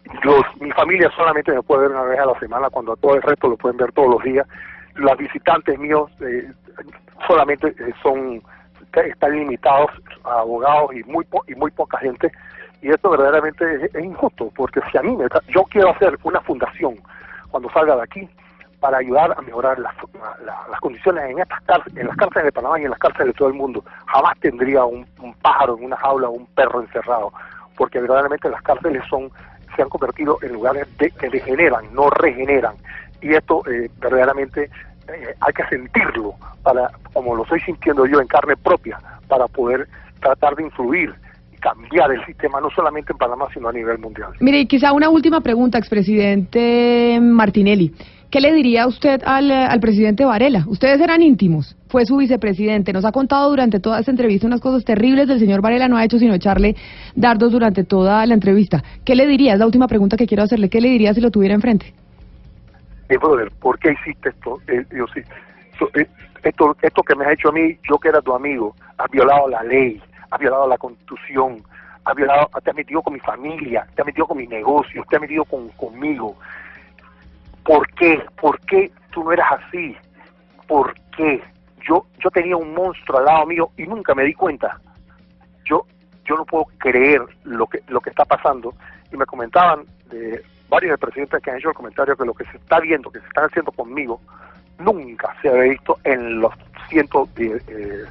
mi 0.59 0.71
familia 0.71 1.09
solamente 1.15 1.51
me 1.51 1.61
puede 1.61 1.83
ver 1.83 1.91
una 1.91 2.03
vez 2.03 2.19
a 2.19 2.25
la 2.25 2.39
semana, 2.39 2.69
cuando 2.69 2.93
a 2.93 2.95
todo 2.97 3.15
el 3.15 3.21
resto 3.21 3.47
lo 3.47 3.57
pueden 3.57 3.77
ver 3.77 3.91
todos 3.93 4.09
los 4.09 4.23
días. 4.23 4.47
Los 4.95 5.17
visitantes 5.17 5.77
míos 5.77 6.11
eh, 6.21 6.51
solamente 7.27 7.67
eh, 7.67 7.93
son 8.01 8.41
están 9.01 9.31
limitados 9.31 9.91
a 10.23 10.39
abogados 10.39 10.93
y 10.95 11.03
muy 11.03 11.25
po- 11.25 11.43
y 11.47 11.55
muy 11.55 11.71
poca 11.71 11.97
gente 11.99 12.31
y 12.81 12.89
esto 12.91 13.09
verdaderamente 13.09 13.89
es, 13.93 14.03
injusto 14.03 14.51
porque 14.55 14.79
si 14.91 14.97
a 14.97 15.01
mí 15.01 15.15
me, 15.15 15.25
yo 15.47 15.63
quiero 15.63 15.89
hacer 15.91 16.17
una 16.23 16.41
fundación 16.41 16.95
cuando 17.49 17.69
salga 17.71 17.95
de 17.95 18.03
aquí 18.03 18.29
para 18.79 18.97
ayudar 18.97 19.33
a 19.37 19.41
mejorar 19.41 19.79
las, 19.79 19.93
la- 20.45 20.67
las 20.69 20.79
condiciones 20.79 21.23
en 21.31 21.39
estas 21.39 21.61
cárceles, 21.61 21.97
en 21.99 22.07
las 22.07 22.17
cárceles 22.17 22.45
de 22.45 22.51
Panamá 22.51 22.79
y 22.79 22.83
en 22.83 22.89
las 22.91 22.99
cárceles 22.99 23.27
de 23.27 23.33
todo 23.33 23.47
el 23.47 23.53
mundo. 23.55 23.83
Jamás 24.07 24.37
tendría 24.39 24.83
un, 24.83 25.07
un 25.21 25.33
pájaro 25.35 25.77
en 25.77 25.85
una 25.85 25.97
jaula 25.97 26.27
o 26.29 26.31
un 26.33 26.45
perro 26.47 26.81
encerrado 26.81 27.31
porque 27.77 27.99
verdaderamente 27.99 28.49
las 28.49 28.61
cárceles 28.61 29.03
son 29.09 29.31
se 29.75 29.81
han 29.81 29.89
convertido 29.89 30.37
en 30.41 30.53
lugares 30.53 30.85
de- 30.97 31.11
que 31.11 31.29
degeneran 31.29 31.85
no 31.93 32.09
regeneran. 32.11 32.75
Y 33.21 33.33
esto 33.33 33.63
eh, 33.69 33.89
verdaderamente 33.99 34.69
eh, 35.07 35.35
hay 35.39 35.53
que 35.53 35.63
sentirlo 35.69 36.35
para 36.63 36.89
como 37.13 37.35
lo 37.35 37.43
estoy 37.43 37.59
sintiendo 37.61 38.05
yo 38.05 38.19
en 38.19 38.27
carne 38.27 38.55
propia 38.57 38.97
para 39.27 39.47
poder 39.47 39.87
tratar 40.19 40.55
de 40.55 40.63
influir 40.63 41.13
y 41.53 41.57
cambiar 41.57 42.11
el 42.11 42.25
sistema 42.25 42.59
no 42.59 42.69
solamente 42.71 43.11
en 43.11 43.17
Panamá 43.17 43.45
sino 43.53 43.69
a 43.69 43.73
nivel 43.73 43.99
mundial 43.99 44.31
Mire, 44.39 44.59
y 44.59 44.65
quizá 44.67 44.93
una 44.93 45.09
última 45.09 45.41
pregunta, 45.41 45.77
expresidente 45.77 47.19
Martinelli. 47.21 47.93
¿Qué 48.31 48.41
le 48.41 48.53
diría 48.53 48.85
usted 48.87 49.21
al, 49.23 49.49
eh, 49.49 49.53
al 49.53 49.79
presidente 49.79 50.25
Varela? 50.25 50.65
Ustedes 50.67 50.99
eran 50.99 51.21
íntimos, 51.21 51.77
fue 51.87 52.05
su 52.05 52.17
vicepresidente, 52.17 52.91
nos 52.91 53.05
ha 53.05 53.11
contado 53.11 53.49
durante 53.49 53.79
toda 53.79 53.99
esta 53.99 54.11
entrevista 54.11 54.47
unas 54.47 54.59
cosas 54.59 54.83
terribles 54.83 55.27
del 55.27 55.39
señor 55.39 55.61
Varela, 55.61 55.87
no 55.87 55.95
ha 55.95 56.03
hecho 56.03 56.19
sino 56.19 56.33
echarle 56.33 56.75
dardos 57.15 57.51
durante 57.51 57.83
toda 57.83 58.25
la 58.25 58.33
entrevista. 58.33 58.83
¿Qué 59.05 59.15
le 59.15 59.25
diría? 59.25 59.53
Es 59.53 59.59
la 59.59 59.65
última 59.65 59.87
pregunta 59.87 60.17
que 60.17 60.27
quiero 60.27 60.43
hacerle. 60.43 60.69
¿Qué 60.69 60.81
le 60.81 60.89
diría 60.89 61.13
si 61.13 61.21
lo 61.21 61.31
tuviera 61.31 61.55
enfrente? 61.55 61.93
Eh, 63.09 63.17
brother, 63.17 63.51
¿por 63.59 63.77
qué 63.79 63.91
hiciste 63.91 64.29
esto? 64.29 64.59
Eh, 64.67 64.85
yo 64.91 65.05
sí, 65.13 65.21
so- 65.77 65.89
eh, 65.93 66.07
esto, 66.43 66.75
esto 66.81 67.03
que 67.03 67.15
me 67.15 67.25
has 67.25 67.33
hecho 67.33 67.49
a 67.49 67.51
mí, 67.51 67.77
yo 67.89 67.97
que 67.99 68.09
era 68.09 68.21
tu 68.21 68.33
amigo, 68.33 68.75
has 68.97 69.09
violado 69.11 69.47
la 69.49 69.63
ley, 69.63 70.01
has 70.31 70.39
violado 70.39 70.67
la 70.67 70.77
constitución, 70.77 71.63
has 72.03 72.15
violado, 72.15 72.49
te 72.63 72.69
has 72.69 72.75
metido 72.75 73.01
con 73.01 73.13
mi 73.13 73.19
familia, 73.19 73.87
te 73.95 74.01
has 74.01 74.05
metido 74.05 74.27
con 74.27 74.37
mis 74.37 74.49
negocios, 74.49 75.05
te 75.07 75.15
has 75.15 75.21
metido 75.21 75.45
con, 75.45 75.69
conmigo. 75.69 76.35
¿Por 77.63 77.87
qué? 77.93 78.23
¿Por 78.39 78.59
qué 78.61 78.91
tú 79.11 79.23
no 79.23 79.31
eras 79.31 79.59
así? 79.67 79.95
¿Por 80.67 80.93
qué? 81.15 81.41
Yo, 81.87 82.05
yo 82.19 82.29
tenía 82.31 82.55
un 82.57 82.73
monstruo 82.73 83.19
al 83.19 83.25
lado 83.25 83.45
mío 83.45 83.69
y 83.77 83.83
nunca 83.87 84.13
me 84.15 84.23
di 84.23 84.33
cuenta. 84.33 84.79
Yo, 85.63 85.85
yo 86.25 86.35
no 86.35 86.45
puedo 86.45 86.65
creer 86.77 87.21
lo 87.43 87.65
que, 87.67 87.81
lo 87.87 88.01
que 88.01 88.09
está 88.11 88.25
pasando. 88.25 88.73
Y 89.11 89.17
me 89.17 89.25
comentaban 89.25 89.83
de 90.09 90.43
varios 90.69 90.91
de 90.91 90.97
presidentes 90.97 91.41
que 91.41 91.51
han 91.51 91.57
hecho 91.57 91.69
el 91.69 91.75
comentario 91.75 92.15
que 92.15 92.25
lo 92.25 92.33
que 92.33 92.45
se 92.45 92.57
está 92.57 92.79
viendo, 92.79 93.09
que 93.11 93.19
se 93.19 93.27
están 93.27 93.45
haciendo 93.45 93.71
conmigo, 93.71 94.19
nunca 94.79 95.35
se 95.41 95.49
había 95.49 95.71
visto 95.71 95.97
en 96.03 96.39
los 96.39 96.53
ciento, 96.89 97.27
die- 97.35 97.53
eh, 97.67 98.03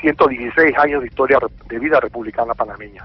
116 0.00 0.76
años 0.78 1.00
de 1.02 1.08
historia 1.08 1.38
de 1.68 1.78
vida 1.78 1.98
republicana 2.00 2.54
panameña. 2.54 3.04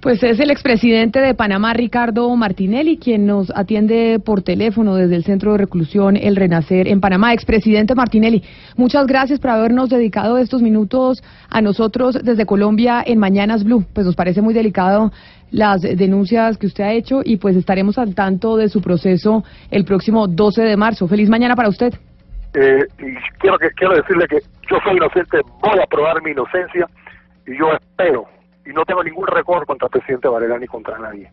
Pues 0.00 0.20
es 0.24 0.40
el 0.40 0.50
expresidente 0.50 1.20
de 1.20 1.32
Panamá, 1.32 1.74
Ricardo 1.74 2.34
Martinelli, 2.34 2.98
quien 2.98 3.24
nos 3.24 3.52
atiende 3.54 4.18
por 4.18 4.42
teléfono 4.42 4.96
desde 4.96 5.14
el 5.14 5.22
Centro 5.22 5.52
de 5.52 5.58
Reclusión 5.58 6.16
El 6.16 6.34
Renacer 6.34 6.88
en 6.88 7.00
Panamá. 7.00 7.32
Expresidente 7.32 7.94
Martinelli, 7.94 8.42
muchas 8.76 9.06
gracias 9.06 9.38
por 9.38 9.50
habernos 9.50 9.90
dedicado 9.90 10.38
estos 10.38 10.60
minutos 10.60 11.22
a 11.48 11.60
nosotros 11.62 12.18
desde 12.20 12.46
Colombia 12.46 13.00
en 13.06 13.20
Mañanas 13.20 13.62
Blue. 13.62 13.84
Pues 13.94 14.04
nos 14.04 14.16
parece 14.16 14.42
muy 14.42 14.54
delicado 14.54 15.12
las 15.52 15.82
denuncias 15.82 16.58
que 16.58 16.66
usted 16.66 16.82
ha 16.84 16.92
hecho 16.92 17.20
y 17.24 17.36
pues 17.36 17.54
estaremos 17.56 17.98
al 17.98 18.14
tanto 18.14 18.56
de 18.56 18.68
su 18.68 18.80
proceso 18.82 19.44
el 19.70 19.84
próximo 19.84 20.26
12 20.26 20.62
de 20.62 20.76
marzo. 20.76 21.06
Feliz 21.06 21.28
mañana 21.28 21.54
para 21.54 21.68
usted. 21.68 21.92
Eh, 22.54 22.84
y 22.98 23.14
quiero 23.38 23.56
que 23.58 23.70
quiero 23.70 23.94
decirle 23.94 24.26
que 24.28 24.38
yo 24.70 24.78
soy 24.84 24.96
inocente, 24.96 25.40
voy 25.60 25.78
a 25.82 25.86
probar 25.86 26.20
mi 26.22 26.32
inocencia 26.32 26.86
y 27.46 27.56
yo 27.58 27.72
espero 27.72 28.26
y 28.66 28.70
no 28.70 28.84
tengo 28.84 29.02
ningún 29.04 29.26
rencor 29.26 29.64
contra 29.66 29.86
el 29.86 29.90
presidente 29.92 30.28
Varela 30.28 30.58
ni 30.58 30.66
contra 30.66 30.98
nadie, 30.98 31.30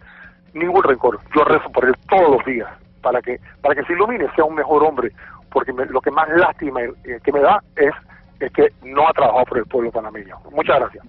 ningún 0.53 0.84
rencor. 0.84 1.19
Yo 1.36 1.43
rezo 1.43 1.69
por 1.71 1.86
él 1.86 1.93
todos 2.10 2.38
los 2.38 2.45
días 2.45 2.69
para 3.01 3.21
que 3.21 3.38
para 3.62 3.75
que 3.75 3.84
se 3.84 3.93
ilumine, 3.93 4.27
sea 4.36 4.45
un 4.45 4.55
mejor 4.55 4.84
hombre, 4.84 5.12
porque 5.51 5.73
me- 5.73 5.86
lo 5.86 5.99
que 6.01 6.12
más 6.12 6.27
lástima 6.29 6.82
eh, 6.84 7.19
que 7.23 7.32
me 7.32 7.39
da 7.41 7.62
es 7.75 7.91
es 8.39 8.51
que 8.53 8.67
no 8.86 9.05
ha 9.08 9.12
trabajado 9.12 9.43
por 9.45 9.58
el 9.58 9.65
pueblo 9.65 9.91
panameño. 9.91 10.38
Muchas 10.53 10.79
gracias. 10.79 11.05